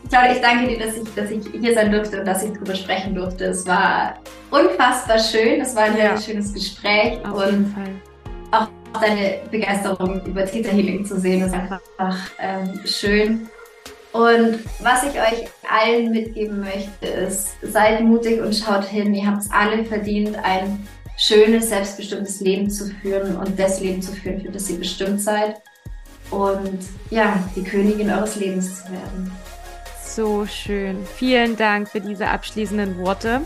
[0.09, 2.75] Claudia, ich danke dir, dass ich, dass ich hier sein durfte und dass ich darüber
[2.75, 3.47] sprechen durfte.
[3.47, 4.15] Es war
[4.51, 5.61] unfassbar schön.
[5.61, 6.17] Es war ein ja.
[6.17, 7.19] sehr schönes Gespräch.
[7.25, 7.75] Auf und.
[8.53, 8.69] Auch
[9.01, 11.81] deine Begeisterung über Theta Healing zu sehen, ist einfach
[12.39, 13.49] ähm, schön.
[14.13, 19.13] Und was ich euch allen mitgeben möchte, ist, seid mutig und schaut hin.
[19.13, 20.87] Ihr habt es alle verdient, ein
[21.19, 25.57] schönes, selbstbestimmtes Leben zu führen und das Leben zu führen, für das ihr bestimmt seid.
[26.31, 29.31] Und ja, die Königin eures Lebens zu werden.
[30.05, 31.07] So schön.
[31.16, 33.43] Vielen Dank für diese abschließenden Worte.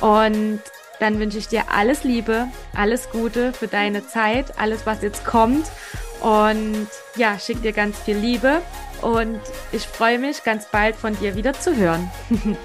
[0.00, 0.60] Und
[1.00, 5.66] dann wünsche ich dir alles Liebe, alles Gute für deine Zeit, alles, was jetzt kommt.
[6.20, 8.62] Und ja, schick dir ganz viel Liebe.
[9.02, 9.40] Und
[9.72, 12.10] ich freue mich, ganz bald von dir wieder zu hören.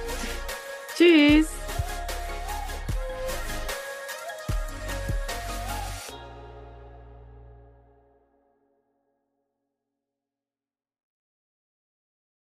[0.95, 1.58] Tschüss.